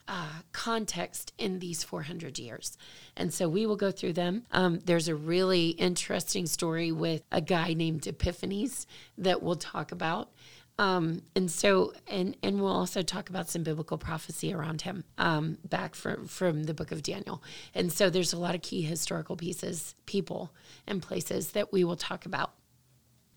uh, 0.10 0.42
context 0.54 1.32
in 1.38 1.60
these 1.60 1.84
400 1.84 2.40
years. 2.40 2.78
And 3.16 3.32
so 3.32 3.48
we 3.48 3.68
will 3.68 3.76
go 3.76 3.92
through 3.92 4.14
them. 4.14 4.44
Um, 4.52 4.80
there's 4.80 5.08
a 5.08 5.14
really 5.14 5.70
interesting 5.70 6.48
story 6.48 6.92
with 6.92 7.22
a 7.32 7.42
guy 7.42 7.74
named 7.74 8.08
Epiphanes 8.08 8.88
that 9.20 9.44
we'll 9.44 9.56
talk 9.56 9.92
about. 9.92 10.32
Um, 10.80 11.22
and 11.36 11.52
so, 11.52 11.94
and 12.08 12.38
and 12.42 12.62
we'll 12.62 12.72
also 12.72 13.02
talk 13.02 13.30
about 13.30 13.50
some 13.50 13.64
biblical 13.64 13.98
prophecy 13.98 14.54
around 14.54 14.82
him 14.82 15.04
um, 15.18 15.58
back 15.68 15.94
from 15.94 16.26
from 16.26 16.64
the 16.64 16.74
book 16.74 16.94
of 16.94 17.04
Daniel. 17.04 17.44
And 17.76 17.92
so, 17.92 18.10
there's 18.10 18.32
a 18.32 18.40
lot 18.40 18.56
of 18.56 18.62
key 18.62 18.82
historical 18.82 19.36
pieces, 19.36 19.94
people, 20.06 20.54
and 20.88 21.02
places 21.02 21.52
that 21.52 21.74
we 21.74 21.84
will 21.84 21.98
talk 21.98 22.26
about. 22.26 22.54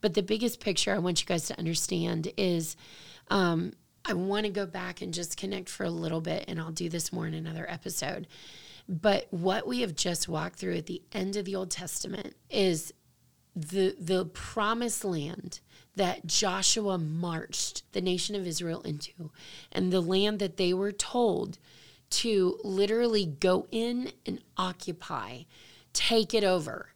But 0.00 0.14
the 0.14 0.22
biggest 0.22 0.60
picture 0.60 0.94
I 0.94 0.98
want 0.98 1.20
you 1.20 1.26
guys 1.26 1.48
to 1.48 1.58
understand 1.58 2.32
is 2.36 2.76
um, 3.28 3.72
I 4.04 4.14
want 4.14 4.46
to 4.46 4.52
go 4.52 4.66
back 4.66 5.00
and 5.00 5.14
just 5.14 5.36
connect 5.36 5.68
for 5.68 5.84
a 5.84 5.90
little 5.90 6.20
bit, 6.20 6.44
and 6.48 6.60
I'll 6.60 6.72
do 6.72 6.88
this 6.88 7.12
more 7.12 7.26
in 7.26 7.34
another 7.34 7.68
episode. 7.68 8.26
But 8.88 9.28
what 9.30 9.66
we 9.66 9.80
have 9.80 9.94
just 9.94 10.28
walked 10.28 10.58
through 10.58 10.76
at 10.76 10.86
the 10.86 11.02
end 11.12 11.36
of 11.36 11.44
the 11.44 11.54
Old 11.54 11.70
Testament 11.70 12.34
is 12.50 12.92
the 13.54 13.94
the 13.98 14.24
promised 14.24 15.04
land 15.04 15.60
that 15.94 16.26
Joshua 16.26 16.98
marched 16.98 17.82
the 17.92 18.00
nation 18.00 18.34
of 18.34 18.46
Israel 18.46 18.80
into, 18.82 19.30
and 19.70 19.92
the 19.92 20.00
land 20.00 20.38
that 20.40 20.56
they 20.56 20.72
were 20.72 20.92
told 20.92 21.58
to 22.10 22.58
literally 22.62 23.24
go 23.24 23.66
in 23.70 24.12
and 24.26 24.42
occupy, 24.56 25.42
take 25.92 26.34
it 26.34 26.44
over. 26.44 26.88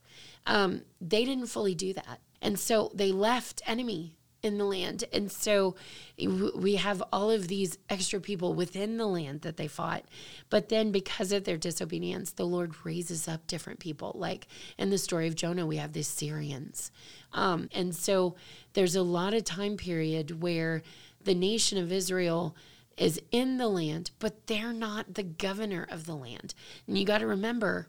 Um, 0.46 0.82
they 1.00 1.24
didn't 1.24 1.46
fully 1.46 1.74
do 1.74 1.92
that. 1.94 2.20
And 2.42 2.58
so 2.58 2.90
they 2.94 3.12
left 3.12 3.62
enemy 3.66 4.14
in 4.42 4.58
the 4.58 4.64
land. 4.64 5.04
And 5.12 5.30
so 5.30 5.76
we 6.18 6.76
have 6.76 7.02
all 7.12 7.30
of 7.30 7.48
these 7.48 7.78
extra 7.88 8.20
people 8.20 8.54
within 8.54 8.96
the 8.96 9.06
land 9.06 9.42
that 9.42 9.56
they 9.56 9.68
fought. 9.68 10.04
But 10.50 10.68
then 10.68 10.92
because 10.92 11.32
of 11.32 11.44
their 11.44 11.56
disobedience, 11.56 12.32
the 12.32 12.46
Lord 12.46 12.74
raises 12.84 13.26
up 13.26 13.46
different 13.46 13.80
people. 13.80 14.12
Like 14.14 14.46
in 14.78 14.90
the 14.90 14.98
story 14.98 15.26
of 15.26 15.34
Jonah, 15.34 15.66
we 15.66 15.76
have 15.76 15.92
the 15.92 16.02
Syrians. 16.02 16.90
Um, 17.32 17.68
and 17.72 17.94
so 17.94 18.36
there's 18.74 18.96
a 18.96 19.02
lot 19.02 19.34
of 19.34 19.44
time 19.44 19.76
period 19.76 20.42
where 20.42 20.82
the 21.22 21.34
nation 21.34 21.78
of 21.78 21.90
Israel 21.90 22.54
is 22.96 23.20
in 23.30 23.58
the 23.58 23.68
land, 23.68 24.10
but 24.18 24.46
they're 24.46 24.72
not 24.72 25.14
the 25.14 25.22
governor 25.22 25.86
of 25.90 26.06
the 26.06 26.16
land. 26.16 26.54
And 26.86 26.96
you 26.96 27.04
got 27.04 27.18
to 27.18 27.26
remember 27.26 27.88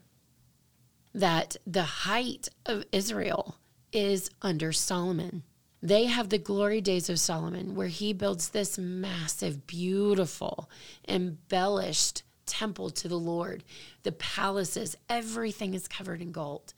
that 1.14 1.56
the 1.66 1.82
height 1.82 2.48
of 2.66 2.84
Israel 2.92 3.56
is 3.92 4.30
under 4.42 4.72
Solomon. 4.72 5.42
They 5.82 6.06
have 6.06 6.28
the 6.28 6.38
glory 6.38 6.80
days 6.80 7.08
of 7.08 7.20
Solomon, 7.20 7.74
where 7.74 7.88
he 7.88 8.12
builds 8.12 8.48
this 8.48 8.78
massive, 8.78 9.66
beautiful, 9.66 10.68
embellished 11.08 12.22
temple 12.46 12.90
to 12.90 13.08
the 13.08 13.18
Lord. 13.18 13.62
The 14.02 14.12
palaces, 14.12 14.96
everything 15.08 15.74
is 15.74 15.86
covered 15.86 16.20
in 16.20 16.32
gold. 16.32 16.74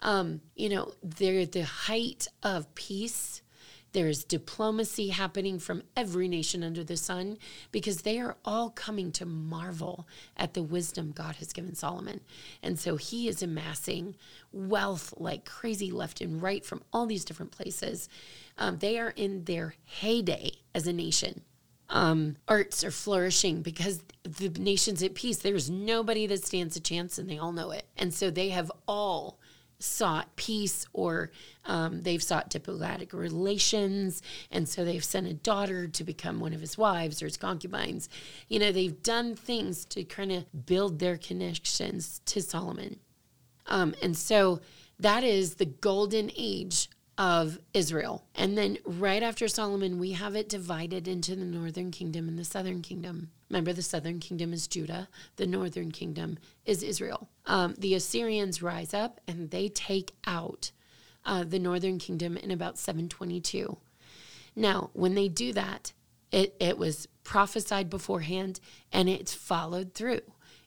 Um, 0.00 0.40
you 0.54 0.68
know, 0.68 0.92
they're 1.02 1.46
the 1.46 1.64
height 1.64 2.26
of 2.42 2.74
peace 2.74 3.42
there's 3.92 4.24
diplomacy 4.24 5.08
happening 5.08 5.58
from 5.58 5.82
every 5.96 6.26
nation 6.26 6.64
under 6.64 6.82
the 6.82 6.96
sun 6.96 7.38
because 7.70 8.02
they 8.02 8.18
are 8.18 8.36
all 8.44 8.70
coming 8.70 9.12
to 9.12 9.26
marvel 9.26 10.06
at 10.36 10.54
the 10.54 10.62
wisdom 10.62 11.12
God 11.12 11.36
has 11.36 11.52
given 11.52 11.74
Solomon. 11.74 12.20
And 12.62 12.78
so 12.78 12.96
he 12.96 13.28
is 13.28 13.42
amassing 13.42 14.16
wealth 14.50 15.12
like 15.18 15.44
crazy 15.44 15.90
left 15.90 16.20
and 16.20 16.40
right 16.40 16.64
from 16.64 16.82
all 16.92 17.06
these 17.06 17.24
different 17.24 17.52
places. 17.52 18.08
Um, 18.58 18.78
they 18.78 18.98
are 18.98 19.10
in 19.10 19.44
their 19.44 19.74
heyday 19.84 20.52
as 20.74 20.86
a 20.86 20.92
nation. 20.92 21.42
Um, 21.88 22.36
arts 22.48 22.82
are 22.84 22.90
flourishing 22.90 23.60
because 23.60 24.02
the 24.22 24.48
nation's 24.48 25.02
at 25.02 25.14
peace. 25.14 25.38
There's 25.38 25.68
nobody 25.68 26.26
that 26.26 26.44
stands 26.44 26.76
a 26.76 26.80
chance 26.80 27.18
and 27.18 27.28
they 27.28 27.38
all 27.38 27.52
know 27.52 27.70
it. 27.70 27.84
And 27.96 28.14
so 28.14 28.30
they 28.30 28.48
have 28.48 28.72
all 28.88 29.38
sought 29.78 30.34
peace 30.36 30.86
or 30.92 31.30
um, 31.64 32.02
they've 32.02 32.22
sought 32.22 32.48
diplomatic 32.48 33.12
relations. 33.12 34.22
And 34.50 34.68
so 34.68 34.84
they've 34.84 35.04
sent 35.04 35.26
a 35.26 35.34
daughter 35.34 35.86
to 35.88 36.04
become 36.04 36.40
one 36.40 36.52
of 36.52 36.60
his 36.60 36.78
wives 36.78 37.20
or 37.20 37.26
his 37.26 37.36
concubines. 37.36 38.08
You 38.48 38.58
know, 38.58 38.72
they've 38.72 39.02
done 39.02 39.34
things 39.34 39.84
to 39.86 40.04
kind 40.04 40.32
of 40.32 40.66
build 40.66 40.98
their 40.98 41.18
connections 41.18 42.20
to 42.26 42.40
Solomon. 42.40 43.00
Um, 43.66 43.94
and 44.02 44.16
so 44.16 44.60
that 44.98 45.24
is 45.24 45.56
the 45.56 45.66
golden 45.66 46.30
age 46.36 46.88
of 47.22 47.56
Israel. 47.72 48.24
And 48.34 48.58
then 48.58 48.78
right 48.84 49.22
after 49.22 49.46
Solomon, 49.46 50.00
we 50.00 50.10
have 50.10 50.34
it 50.34 50.48
divided 50.48 51.06
into 51.06 51.36
the 51.36 51.44
northern 51.44 51.92
kingdom 51.92 52.26
and 52.26 52.36
the 52.36 52.44
southern 52.44 52.82
kingdom. 52.82 53.30
Remember, 53.48 53.72
the 53.72 53.80
southern 53.80 54.18
kingdom 54.18 54.52
is 54.52 54.66
Judah, 54.66 55.08
the 55.36 55.46
northern 55.46 55.92
kingdom 55.92 56.36
is 56.66 56.82
Israel. 56.82 57.28
Um, 57.46 57.76
the 57.78 57.94
Assyrians 57.94 58.60
rise 58.60 58.92
up 58.92 59.20
and 59.28 59.52
they 59.52 59.68
take 59.68 60.14
out 60.26 60.72
uh, 61.24 61.44
the 61.44 61.60
northern 61.60 62.00
kingdom 62.00 62.36
in 62.36 62.50
about 62.50 62.76
722. 62.76 63.76
Now, 64.56 64.90
when 64.92 65.14
they 65.14 65.28
do 65.28 65.52
that, 65.52 65.92
it, 66.32 66.56
it 66.58 66.76
was 66.76 67.06
prophesied 67.22 67.88
beforehand 67.88 68.58
and 68.92 69.08
it's 69.08 69.32
followed 69.32 69.94
through. 69.94 70.22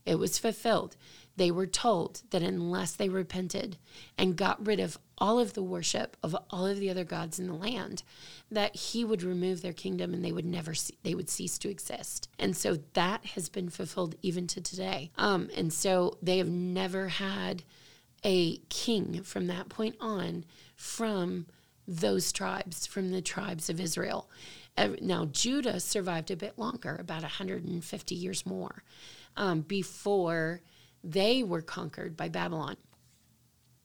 It 0.05 0.19
was 0.19 0.37
fulfilled 0.37 0.95
they 1.37 1.51
were 1.51 1.67
told 1.67 2.21
that 2.29 2.41
unless 2.41 2.93
they 2.93 3.09
repented 3.09 3.77
and 4.17 4.37
got 4.37 4.65
rid 4.65 4.79
of 4.79 4.97
all 5.17 5.39
of 5.39 5.53
the 5.53 5.63
worship 5.63 6.17
of 6.21 6.35
all 6.49 6.65
of 6.65 6.79
the 6.79 6.89
other 6.89 7.03
gods 7.03 7.39
in 7.39 7.47
the 7.47 7.53
land 7.53 8.03
that 8.51 8.75
he 8.75 9.03
would 9.05 9.23
remove 9.23 9.61
their 9.61 9.73
kingdom 9.73 10.13
and 10.13 10.23
they 10.23 10.31
would 10.31 10.45
never 10.45 10.73
see, 10.73 10.97
they 11.03 11.15
would 11.15 11.29
cease 11.29 11.57
to 11.57 11.69
exist. 11.69 12.29
And 12.37 12.55
so 12.55 12.77
that 12.93 13.25
has 13.27 13.49
been 13.49 13.69
fulfilled 13.69 14.15
even 14.21 14.47
to 14.47 14.61
today. 14.61 15.11
Um, 15.17 15.49
and 15.55 15.71
so 15.71 16.17
they 16.21 16.37
have 16.37 16.49
never 16.49 17.07
had 17.07 17.63
a 18.23 18.57
king 18.69 19.21
from 19.23 19.47
that 19.47 19.69
point 19.69 19.95
on 19.99 20.45
from 20.75 21.45
those 21.87 22.31
tribes 22.31 22.87
from 22.87 23.11
the 23.11 23.21
tribes 23.21 23.69
of 23.69 23.79
israel. 23.79 24.29
Now 25.01 25.25
judah 25.25 25.79
survived 25.79 26.31
a 26.31 26.35
bit 26.35 26.57
longer 26.57 26.97
about 26.99 27.21
150 27.21 28.15
years 28.15 28.45
more 28.45 28.83
um, 29.37 29.61
before 29.61 30.61
they 31.03 31.43
were 31.43 31.61
conquered 31.61 32.17
by 32.17 32.29
Babylon. 32.29 32.77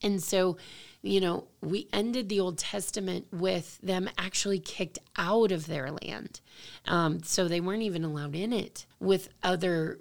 And 0.02 0.22
so, 0.22 0.56
you 1.02 1.20
know, 1.20 1.44
we 1.62 1.88
ended 1.92 2.28
the 2.28 2.40
Old 2.40 2.58
Testament 2.58 3.26
with 3.32 3.78
them 3.82 4.10
actually 4.18 4.58
kicked 4.58 4.98
out 5.16 5.50
of 5.50 5.66
their 5.66 5.90
land. 5.90 6.40
Um, 6.86 7.22
so 7.22 7.48
they 7.48 7.60
weren't 7.60 7.82
even 7.82 8.04
allowed 8.04 8.34
in 8.34 8.52
it 8.52 8.84
with 8.98 9.28
other 9.42 9.98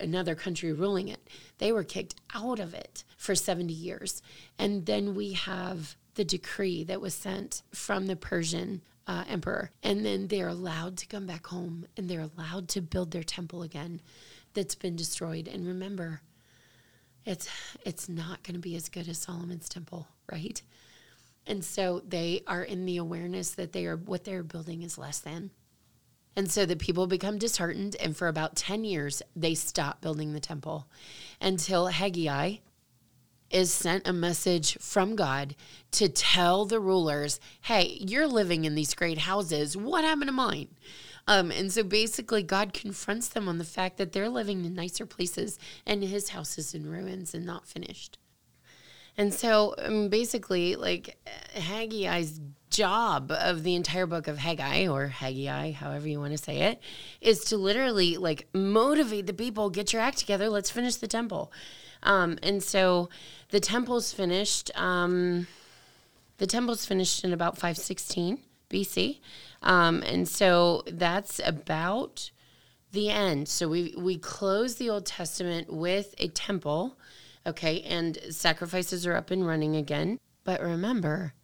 another 0.00 0.34
country 0.34 0.72
ruling 0.72 1.08
it. 1.08 1.20
They 1.58 1.70
were 1.70 1.84
kicked 1.84 2.16
out 2.34 2.58
of 2.58 2.74
it 2.74 3.04
for 3.16 3.34
70 3.34 3.72
years. 3.72 4.22
And 4.58 4.86
then 4.86 5.14
we 5.14 5.32
have 5.34 5.96
the 6.14 6.24
decree 6.24 6.82
that 6.84 7.00
was 7.00 7.14
sent 7.14 7.62
from 7.72 8.06
the 8.06 8.16
Persian 8.16 8.82
uh, 9.06 9.24
emperor. 9.28 9.70
And 9.82 10.04
then 10.04 10.26
they're 10.26 10.48
allowed 10.48 10.96
to 10.98 11.06
come 11.06 11.26
back 11.26 11.46
home 11.46 11.86
and 11.96 12.08
they're 12.08 12.28
allowed 12.36 12.68
to 12.70 12.80
build 12.80 13.12
their 13.12 13.22
temple 13.22 13.62
again 13.62 14.00
that's 14.54 14.74
been 14.74 14.96
destroyed. 14.96 15.46
And 15.46 15.66
remember, 15.66 16.22
it's 17.24 17.48
it's 17.84 18.08
not 18.08 18.42
going 18.42 18.54
to 18.54 18.60
be 18.60 18.76
as 18.76 18.88
good 18.88 19.08
as 19.08 19.18
Solomon's 19.18 19.68
temple, 19.68 20.08
right? 20.30 20.60
And 21.46 21.64
so 21.64 22.02
they 22.06 22.42
are 22.46 22.62
in 22.62 22.86
the 22.86 22.96
awareness 22.96 23.50
that 23.52 23.72
they 23.72 23.86
are 23.86 23.96
what 23.96 24.24
they're 24.24 24.42
building 24.42 24.82
is 24.82 24.98
less 24.98 25.18
than. 25.18 25.50
And 26.36 26.50
so 26.50 26.64
the 26.64 26.76
people 26.76 27.06
become 27.06 27.38
disheartened 27.38 27.96
and 27.96 28.16
for 28.16 28.28
about 28.28 28.56
10 28.56 28.84
years 28.84 29.22
they 29.34 29.54
stop 29.54 30.00
building 30.00 30.32
the 30.32 30.40
temple 30.40 30.86
until 31.40 31.88
Haggai 31.88 32.56
is 33.50 33.74
sent 33.74 34.06
a 34.06 34.12
message 34.12 34.78
from 34.78 35.16
God 35.16 35.56
to 35.90 36.08
tell 36.08 36.66
the 36.66 36.78
rulers, 36.78 37.40
"Hey, 37.62 37.98
you're 38.00 38.28
living 38.28 38.64
in 38.64 38.76
these 38.76 38.94
great 38.94 39.18
houses. 39.18 39.76
What 39.76 40.04
happened 40.04 40.28
to 40.28 40.32
mine?" 40.32 40.68
Um, 41.26 41.50
and 41.50 41.72
so 41.72 41.82
basically, 41.82 42.44
God 42.44 42.72
confronts 42.72 43.26
them 43.28 43.48
on 43.48 43.58
the 43.58 43.64
fact 43.64 43.96
that 43.98 44.12
they're 44.12 44.28
living 44.28 44.64
in 44.64 44.74
nicer 44.74 45.04
places 45.04 45.58
and 45.84 46.02
his 46.02 46.28
house 46.28 46.58
is 46.58 46.74
in 46.74 46.88
ruins 46.88 47.34
and 47.34 47.44
not 47.44 47.66
finished. 47.66 48.18
And 49.16 49.34
so 49.34 49.74
um, 49.78 50.08
basically, 50.08 50.76
like 50.76 51.16
Haggai's 51.54 52.40
job 52.70 53.32
of 53.32 53.64
the 53.64 53.74
entire 53.74 54.06
book 54.06 54.28
of 54.28 54.38
Haggai 54.38 54.86
or 54.86 55.08
Haggai, 55.08 55.72
however 55.72 56.08
you 56.08 56.20
want 56.20 56.32
to 56.32 56.38
say 56.38 56.60
it, 56.60 56.80
is 57.20 57.44
to 57.46 57.56
literally 57.56 58.16
like 58.16 58.46
motivate 58.54 59.26
the 59.26 59.32
people, 59.32 59.70
get 59.70 59.92
your 59.92 60.00
act 60.00 60.18
together, 60.18 60.48
let's 60.48 60.70
finish 60.70 60.96
the 60.96 61.08
temple. 61.08 61.52
Um, 62.02 62.38
and 62.42 62.62
so 62.62 63.08
the 63.50 63.60
temple's 63.60 64.12
finished. 64.12 64.70
Um, 64.78 65.46
the 66.38 66.46
temple's 66.46 66.86
finished 66.86 67.24
in 67.24 67.32
about 67.32 67.56
516 67.56 68.38
BC. 68.70 69.18
Um, 69.62 70.02
and 70.02 70.26
so 70.26 70.82
that's 70.86 71.40
about 71.44 72.30
the 72.92 73.10
end. 73.10 73.48
So 73.48 73.68
we 73.68 73.94
we 73.96 74.16
close 74.16 74.76
the 74.76 74.90
Old 74.90 75.06
Testament 75.06 75.72
with 75.72 76.14
a 76.18 76.28
temple, 76.28 76.96
okay, 77.46 77.82
and 77.82 78.18
sacrifices 78.30 79.06
are 79.06 79.16
up 79.16 79.30
and 79.30 79.46
running 79.46 79.76
again. 79.76 80.18
But 80.44 80.60
remember, 80.60 81.34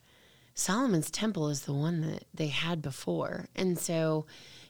Solomon's 0.55 1.11
temple 1.11 1.49
is 1.49 1.63
the 1.63 1.75
one 1.75 2.01
that 2.01 2.25
they 2.33 2.49
had 2.49 2.81
before, 2.83 3.49
and 3.55 3.79
so 3.79 4.27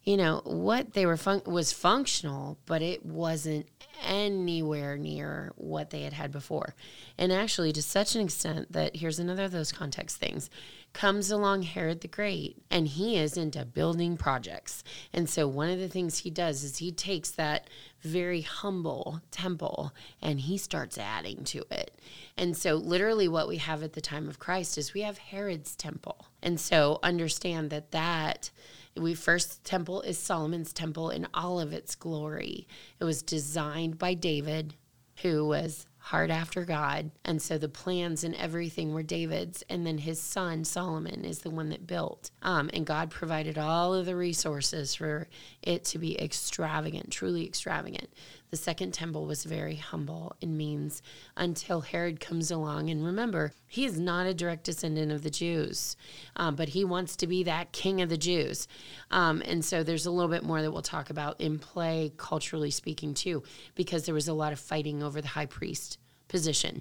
you 0.06 0.16
know 0.16 0.40
what 0.44 0.92
they 0.92 1.04
were 1.04 1.16
fun- 1.16 1.42
was 1.46 1.72
functional, 1.72 2.58
but 2.64 2.80
it 2.80 3.04
wasn't 3.04 3.66
anywhere 4.04 4.96
near 4.96 5.52
what 5.56 5.90
they 5.90 6.02
had 6.02 6.12
had 6.12 6.30
before. 6.30 6.76
And 7.18 7.32
actually, 7.32 7.72
to 7.72 7.82
such 7.82 8.14
an 8.14 8.22
extent 8.22 8.72
that 8.72 8.96
here's 8.96 9.18
another 9.18 9.44
of 9.44 9.52
those 9.52 9.72
context 9.72 10.18
things 10.18 10.48
comes 10.92 11.30
along 11.30 11.62
Herod 11.62 12.00
the 12.00 12.08
Great, 12.08 12.56
and 12.70 12.86
he 12.86 13.18
is 13.18 13.36
into 13.36 13.64
building 13.64 14.16
projects. 14.16 14.84
And 15.12 15.28
so, 15.28 15.48
one 15.48 15.70
of 15.70 15.80
the 15.80 15.88
things 15.88 16.18
he 16.18 16.30
does 16.30 16.62
is 16.62 16.78
he 16.78 16.92
takes 16.92 17.30
that 17.32 17.68
very 18.00 18.42
humble 18.42 19.20
temple 19.32 19.92
and 20.22 20.38
he 20.38 20.56
starts 20.56 20.96
adding 20.96 21.42
to 21.44 21.64
it. 21.70 22.00
And 22.36 22.56
so, 22.56 22.76
literally, 22.76 23.26
what 23.26 23.48
we 23.48 23.56
have 23.56 23.82
at 23.82 23.94
the 23.94 24.00
time 24.00 24.28
of 24.28 24.38
Christ 24.38 24.78
is 24.78 24.94
we 24.94 25.02
have 25.02 25.18
Herod's 25.18 25.74
temple. 25.74 26.28
And 26.42 26.60
so, 26.60 27.00
understand 27.02 27.70
that 27.70 27.90
that 27.90 28.50
we 28.96 29.14
first 29.14 29.64
temple 29.64 30.02
is 30.02 30.18
Solomon's 30.18 30.72
temple 30.72 31.10
in 31.10 31.26
all 31.34 31.60
of 31.60 31.72
its 31.72 31.94
glory. 31.94 32.66
It 33.00 33.04
was 33.04 33.22
designed 33.22 33.98
by 33.98 34.14
David, 34.14 34.74
who 35.22 35.46
was 35.46 35.86
hard 35.98 36.30
after 36.30 36.64
God. 36.64 37.10
And 37.24 37.42
so 37.42 37.58
the 37.58 37.68
plans 37.68 38.22
and 38.22 38.34
everything 38.36 38.94
were 38.94 39.02
David's. 39.02 39.64
And 39.68 39.84
then 39.84 39.98
his 39.98 40.20
son, 40.20 40.64
Solomon, 40.64 41.24
is 41.24 41.40
the 41.40 41.50
one 41.50 41.70
that 41.70 41.86
built. 41.86 42.30
Um, 42.42 42.70
and 42.72 42.86
God 42.86 43.10
provided 43.10 43.58
all 43.58 43.92
of 43.92 44.06
the 44.06 44.14
resources 44.14 44.94
for 44.94 45.26
it 45.62 45.84
to 45.86 45.98
be 45.98 46.20
extravagant, 46.20 47.10
truly 47.10 47.44
extravagant. 47.44 48.08
The 48.56 48.62
second 48.62 48.94
temple 48.94 49.26
was 49.26 49.44
very 49.44 49.76
humble 49.76 50.34
and 50.40 50.56
means 50.56 51.02
until 51.36 51.82
Herod 51.82 52.20
comes 52.20 52.50
along. 52.50 52.88
And 52.88 53.04
remember, 53.04 53.52
he 53.66 53.84
is 53.84 54.00
not 54.00 54.26
a 54.26 54.32
direct 54.32 54.64
descendant 54.64 55.12
of 55.12 55.22
the 55.22 55.28
Jews, 55.28 55.94
um, 56.36 56.56
but 56.56 56.70
he 56.70 56.82
wants 56.82 57.16
to 57.16 57.26
be 57.26 57.42
that 57.42 57.72
king 57.72 58.00
of 58.00 58.08
the 58.08 58.16
Jews. 58.16 58.66
Um, 59.10 59.42
and 59.44 59.62
so 59.62 59.82
there's 59.82 60.06
a 60.06 60.10
little 60.10 60.30
bit 60.30 60.42
more 60.42 60.62
that 60.62 60.72
we'll 60.72 60.80
talk 60.80 61.10
about 61.10 61.38
in 61.38 61.58
play, 61.58 62.14
culturally 62.16 62.70
speaking, 62.70 63.12
too, 63.12 63.42
because 63.74 64.06
there 64.06 64.14
was 64.14 64.26
a 64.26 64.32
lot 64.32 64.54
of 64.54 64.58
fighting 64.58 65.02
over 65.02 65.20
the 65.20 65.28
high 65.28 65.44
priest 65.44 65.98
position 66.26 66.80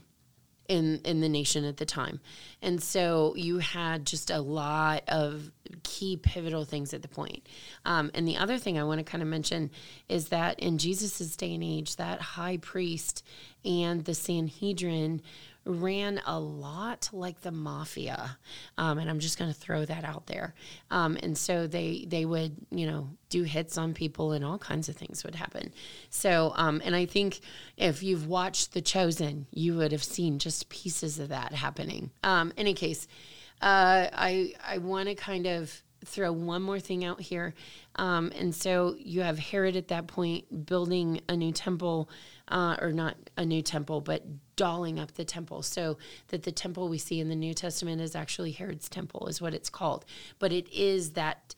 in 0.67 1.01
in 1.03 1.21
the 1.21 1.29
nation 1.29 1.65
at 1.65 1.77
the 1.77 1.85
time. 1.85 2.19
And 2.61 2.81
so 2.81 3.33
you 3.35 3.59
had 3.59 4.05
just 4.05 4.29
a 4.29 4.39
lot 4.39 5.03
of 5.07 5.51
key 5.83 6.17
pivotal 6.17 6.65
things 6.65 6.93
at 6.93 7.01
the 7.01 7.07
point. 7.07 7.47
Um, 7.85 8.11
and 8.13 8.27
the 8.27 8.37
other 8.37 8.57
thing 8.57 8.77
I 8.77 8.83
want 8.83 8.99
to 8.99 9.03
kind 9.03 9.21
of 9.21 9.27
mention 9.27 9.71
is 10.09 10.29
that 10.29 10.59
in 10.59 10.77
Jesus's 10.77 11.35
day 11.35 11.53
and 11.53 11.63
age, 11.63 11.95
that 11.97 12.21
high 12.21 12.57
priest 12.57 13.23
and 13.63 14.05
the 14.05 14.13
Sanhedrin 14.13 15.21
ran 15.65 16.21
a 16.25 16.39
lot 16.39 17.09
like 17.11 17.41
the 17.41 17.51
mafia, 17.51 18.37
um, 18.77 18.99
and 18.99 19.09
I'm 19.09 19.19
just 19.19 19.39
going 19.39 19.51
to 19.51 19.59
throw 19.59 19.83
that 19.85 20.03
out 20.03 20.27
there. 20.27 20.53
Um, 20.91 21.17
and 21.21 21.37
so 21.37 21.67
they 21.67 22.05
they 22.07 22.25
would 22.25 22.55
you 22.71 22.87
know 22.87 23.09
do 23.29 23.43
hits 23.43 23.77
on 23.77 23.93
people, 23.93 24.31
and 24.31 24.45
all 24.45 24.57
kinds 24.57 24.89
of 24.89 24.95
things 24.95 25.23
would 25.23 25.35
happen. 25.35 25.73
So 26.09 26.53
um, 26.55 26.81
and 26.85 26.95
I 26.95 27.05
think 27.05 27.39
if 27.77 28.03
you've 28.03 28.27
watched 28.27 28.73
The 28.73 28.81
Chosen, 28.81 29.47
you 29.51 29.75
would 29.77 29.91
have 29.91 30.03
seen 30.03 30.39
just 30.39 30.69
pieces 30.69 31.19
of 31.19 31.29
that 31.29 31.53
happening. 31.53 32.11
Um, 32.23 32.53
any 32.57 32.73
case, 32.73 33.07
uh, 33.61 34.07
I 34.13 34.53
I 34.65 34.77
want 34.77 35.09
to 35.09 35.15
kind 35.15 35.47
of 35.47 35.81
throw 36.05 36.31
one 36.31 36.61
more 36.61 36.79
thing 36.79 37.03
out 37.03 37.19
here. 37.19 37.53
Um, 37.95 38.31
and 38.35 38.53
so 38.53 38.95
you 38.97 39.21
have 39.21 39.39
Herod 39.39 39.75
at 39.75 39.89
that 39.89 40.07
point 40.07 40.65
building 40.65 41.21
a 41.27 41.35
new 41.35 41.51
temple, 41.51 42.09
uh, 42.47 42.77
or 42.79 42.91
not 42.91 43.15
a 43.37 43.45
new 43.45 43.61
temple, 43.61 44.01
but 44.01 44.23
dolling 44.55 44.99
up 44.99 45.13
the 45.13 45.25
temple 45.25 45.61
so 45.61 45.97
that 46.29 46.43
the 46.43 46.51
temple 46.51 46.87
we 46.87 46.97
see 46.97 47.19
in 47.19 47.29
the 47.29 47.35
New 47.35 47.53
Testament 47.53 48.01
is 48.01 48.15
actually 48.15 48.51
Herod's 48.51 48.89
temple, 48.89 49.27
is 49.27 49.41
what 49.41 49.53
it's 49.53 49.69
called. 49.69 50.05
But 50.39 50.51
it 50.51 50.71
is 50.71 51.11
that 51.11 51.55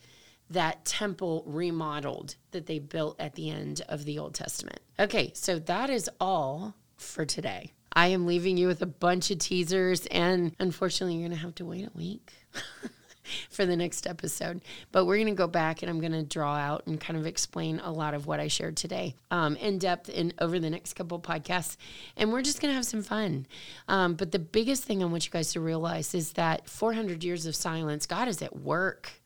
that 0.49 0.85
temple 0.85 1.43
remodeled 1.45 2.35
that 2.51 2.67
they 2.67 2.79
built 2.79 3.19
at 3.19 3.35
the 3.35 3.49
end 3.49 3.81
of 3.89 4.05
the 4.05 4.17
Old 4.17 4.33
Testament. 4.33 4.79
Okay, 4.99 5.31
so 5.35 5.59
that 5.59 5.89
is 5.89 6.09
all 6.19 6.75
for 6.95 7.25
today. 7.25 7.73
I 7.93 8.07
am 8.07 8.25
leaving 8.25 8.57
you 8.57 8.67
with 8.67 8.81
a 8.81 8.87
bunch 8.87 9.31
of 9.31 9.39
teasers, 9.39 10.05
and 10.07 10.55
unfortunately, 10.59 11.15
you're 11.15 11.27
going 11.27 11.37
to 11.37 11.43
have 11.43 11.55
to 11.55 11.65
wait 11.65 11.87
a 11.87 11.97
week. 11.97 12.31
for 13.49 13.65
the 13.65 13.75
next 13.75 14.07
episode. 14.07 14.61
But 14.91 15.05
we're 15.05 15.17
going 15.17 15.27
to 15.27 15.33
go 15.33 15.47
back 15.47 15.81
and 15.81 15.89
I'm 15.89 15.99
going 15.99 16.11
to 16.13 16.23
draw 16.23 16.55
out 16.55 16.87
and 16.87 16.99
kind 16.99 17.17
of 17.17 17.25
explain 17.25 17.79
a 17.79 17.91
lot 17.91 18.13
of 18.13 18.27
what 18.27 18.39
I 18.39 18.47
shared 18.47 18.77
today 18.77 19.15
um, 19.31 19.55
in 19.57 19.79
depth 19.79 20.09
in 20.09 20.33
over 20.39 20.59
the 20.59 20.69
next 20.69 20.93
couple 20.93 21.19
podcasts. 21.19 21.77
And 22.15 22.31
we're 22.31 22.41
just 22.41 22.61
going 22.61 22.71
to 22.71 22.75
have 22.75 22.85
some 22.85 23.03
fun. 23.03 23.47
Um, 23.87 24.15
but 24.15 24.31
the 24.31 24.39
biggest 24.39 24.83
thing 24.83 25.03
I 25.03 25.05
want 25.05 25.25
you 25.25 25.31
guys 25.31 25.53
to 25.53 25.59
realize 25.59 26.13
is 26.13 26.33
that 26.33 26.69
400 26.69 27.23
years 27.23 27.45
of 27.45 27.55
silence, 27.55 28.05
God 28.05 28.27
is 28.27 28.41
at 28.41 28.55
work 28.55 29.16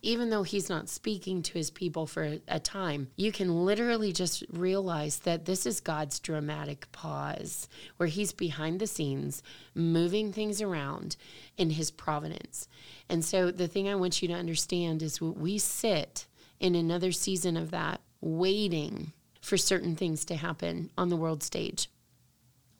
even 0.00 0.30
though 0.30 0.44
he's 0.44 0.68
not 0.68 0.88
speaking 0.88 1.42
to 1.42 1.54
his 1.54 1.70
people 1.70 2.06
for 2.06 2.38
a 2.46 2.60
time, 2.60 3.08
you 3.16 3.32
can 3.32 3.64
literally 3.64 4.12
just 4.12 4.44
realize 4.50 5.20
that 5.20 5.44
this 5.44 5.66
is 5.66 5.80
God's 5.80 6.20
dramatic 6.20 6.90
pause 6.92 7.68
where 7.96 8.08
he's 8.08 8.32
behind 8.32 8.78
the 8.78 8.86
scenes, 8.86 9.42
moving 9.74 10.32
things 10.32 10.62
around 10.62 11.16
in 11.56 11.70
his 11.70 11.90
providence. 11.90 12.68
And 13.08 13.24
so 13.24 13.50
the 13.50 13.66
thing 13.66 13.88
I 13.88 13.96
want 13.96 14.22
you 14.22 14.28
to 14.28 14.34
understand 14.34 15.02
is 15.02 15.20
we 15.20 15.58
sit 15.58 16.26
in 16.60 16.74
another 16.74 17.10
season 17.10 17.56
of 17.56 17.72
that, 17.72 18.00
waiting 18.20 19.12
for 19.40 19.56
certain 19.56 19.96
things 19.96 20.24
to 20.26 20.36
happen 20.36 20.90
on 20.96 21.08
the 21.08 21.16
world 21.16 21.42
stage, 21.42 21.90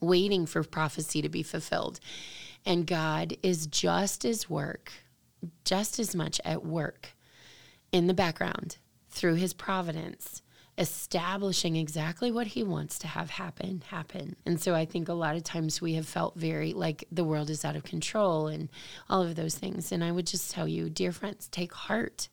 waiting 0.00 0.46
for 0.46 0.62
prophecy 0.62 1.22
to 1.22 1.28
be 1.28 1.42
fulfilled. 1.42 1.98
And 2.64 2.86
God 2.86 3.36
is 3.42 3.66
just 3.66 4.24
as 4.24 4.48
work 4.50 4.92
just 5.64 5.98
as 5.98 6.14
much 6.14 6.40
at 6.44 6.64
work 6.64 7.14
in 7.92 8.06
the 8.06 8.14
background 8.14 8.78
through 9.08 9.34
his 9.34 9.54
providence 9.54 10.42
establishing 10.78 11.74
exactly 11.74 12.30
what 12.30 12.46
he 12.46 12.62
wants 12.62 13.00
to 13.00 13.08
have 13.08 13.30
happen 13.30 13.82
happen. 13.88 14.36
And 14.46 14.60
so 14.60 14.74
i 14.74 14.84
think 14.84 15.08
a 15.08 15.12
lot 15.12 15.34
of 15.34 15.42
times 15.42 15.82
we 15.82 15.94
have 15.94 16.06
felt 16.06 16.36
very 16.36 16.72
like 16.72 17.04
the 17.10 17.24
world 17.24 17.50
is 17.50 17.64
out 17.64 17.74
of 17.74 17.82
control 17.82 18.46
and 18.46 18.68
all 19.10 19.22
of 19.22 19.34
those 19.34 19.56
things. 19.56 19.90
And 19.90 20.04
i 20.04 20.12
would 20.12 20.26
just 20.26 20.50
tell 20.52 20.68
you 20.68 20.88
dear 20.88 21.12
friends 21.12 21.48
take 21.48 21.74
heart. 21.74 22.28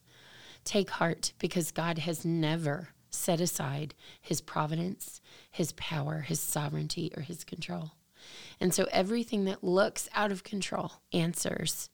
Take 0.63 0.91
heart 0.91 1.34
because 1.39 1.72
god 1.72 1.98
has 2.00 2.24
never 2.24 2.89
set 3.10 3.41
aside 3.41 3.96
his 4.22 4.41
providence 4.41 5.22
his 5.50 5.72
power 5.74 6.22
his 6.22 6.39
sovereignty 6.39 7.12
or 7.18 7.24
his 7.24 7.44
control. 7.44 7.94
And 8.60 8.74
so 8.74 8.88
everything 8.91 9.46
that 9.46 9.63
looks 9.63 10.08
out 10.13 10.32
of 10.32 10.44
control 10.44 10.91
answers 11.12 11.89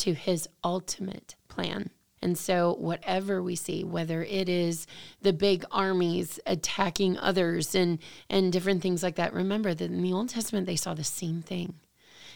to 0.00 0.14
his 0.14 0.48
ultimate 0.64 1.36
plan. 1.48 1.90
And 2.22 2.36
so, 2.36 2.74
whatever 2.78 3.42
we 3.42 3.56
see, 3.56 3.82
whether 3.82 4.22
it 4.22 4.48
is 4.48 4.86
the 5.22 5.32
big 5.32 5.64
armies 5.70 6.38
attacking 6.46 7.16
others 7.18 7.74
and, 7.74 7.98
and 8.28 8.52
different 8.52 8.82
things 8.82 9.02
like 9.02 9.16
that, 9.16 9.32
remember 9.32 9.72
that 9.72 9.90
in 9.90 10.02
the 10.02 10.12
Old 10.12 10.28
Testament, 10.28 10.66
they 10.66 10.76
saw 10.76 10.92
the 10.92 11.04
same 11.04 11.40
thing. 11.40 11.74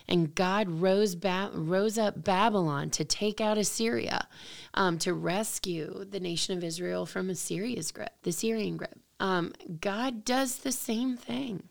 And 0.09 0.35
God 0.35 0.69
rose, 0.69 1.15
ba- 1.15 1.51
rose 1.53 1.99
up 1.99 2.25
Babylon 2.25 2.91
to 2.91 3.05
take 3.05 3.41
out 3.41 3.59
Assyria, 3.59 4.27
um, 4.75 4.99
to 4.99 5.15
rescue 5.15 6.05
the 6.05 6.21
nation 6.21 6.57
of 6.57 6.65
Israel 6.65 7.07
from 7.07 7.31
Assyria's 7.31 7.91
grip, 7.91 8.13
the 8.23 8.33
Syrian 8.33 8.77
grip. 8.77 8.99
Um, 9.21 9.53
God 9.81 10.25
does 10.25 10.59
the 10.59 10.73
same 10.73 11.17
thing. 11.17 11.65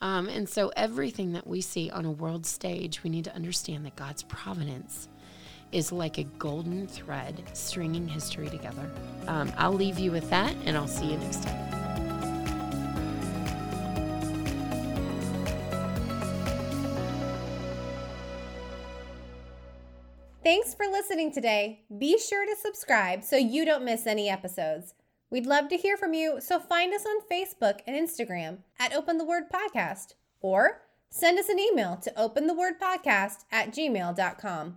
Um, 0.00 0.28
and 0.28 0.48
so, 0.48 0.70
everything 0.76 1.32
that 1.32 1.46
we 1.46 1.62
see 1.62 1.90
on 1.90 2.04
a 2.04 2.10
world 2.10 2.44
stage, 2.44 3.02
we 3.02 3.10
need 3.10 3.24
to 3.24 3.34
understand 3.34 3.86
that 3.86 3.96
God's 3.96 4.22
providence 4.22 5.08
is 5.74 5.90
like 5.90 6.18
a 6.18 6.24
golden 6.38 6.86
thread 6.86 7.42
stringing 7.52 8.06
history 8.06 8.48
together. 8.48 8.88
Um, 9.26 9.52
I'll 9.58 9.72
leave 9.72 9.98
you 9.98 10.12
with 10.12 10.30
that, 10.30 10.54
and 10.64 10.76
I'll 10.76 10.86
see 10.86 11.06
you 11.06 11.18
next 11.18 11.42
time. 11.42 11.64
Thanks 20.44 20.74
for 20.74 20.86
listening 20.86 21.32
today. 21.32 21.80
Be 21.98 22.18
sure 22.18 22.46
to 22.46 22.54
subscribe 22.60 23.24
so 23.24 23.36
you 23.36 23.64
don't 23.64 23.84
miss 23.84 24.06
any 24.06 24.28
episodes. 24.28 24.94
We'd 25.30 25.46
love 25.46 25.68
to 25.70 25.76
hear 25.76 25.96
from 25.96 26.14
you, 26.14 26.40
so 26.40 26.60
find 26.60 26.94
us 26.94 27.04
on 27.04 27.26
Facebook 27.32 27.80
and 27.86 27.96
Instagram 27.96 28.58
at 28.78 28.94
Open 28.94 29.18
the 29.18 29.24
Word 29.24 29.44
Podcast 29.52 30.14
or 30.40 30.82
send 31.10 31.38
us 31.38 31.48
an 31.48 31.58
email 31.58 31.96
to 31.96 32.10
openthewordpodcast 32.12 33.44
at 33.50 33.72
gmail.com. 33.72 34.76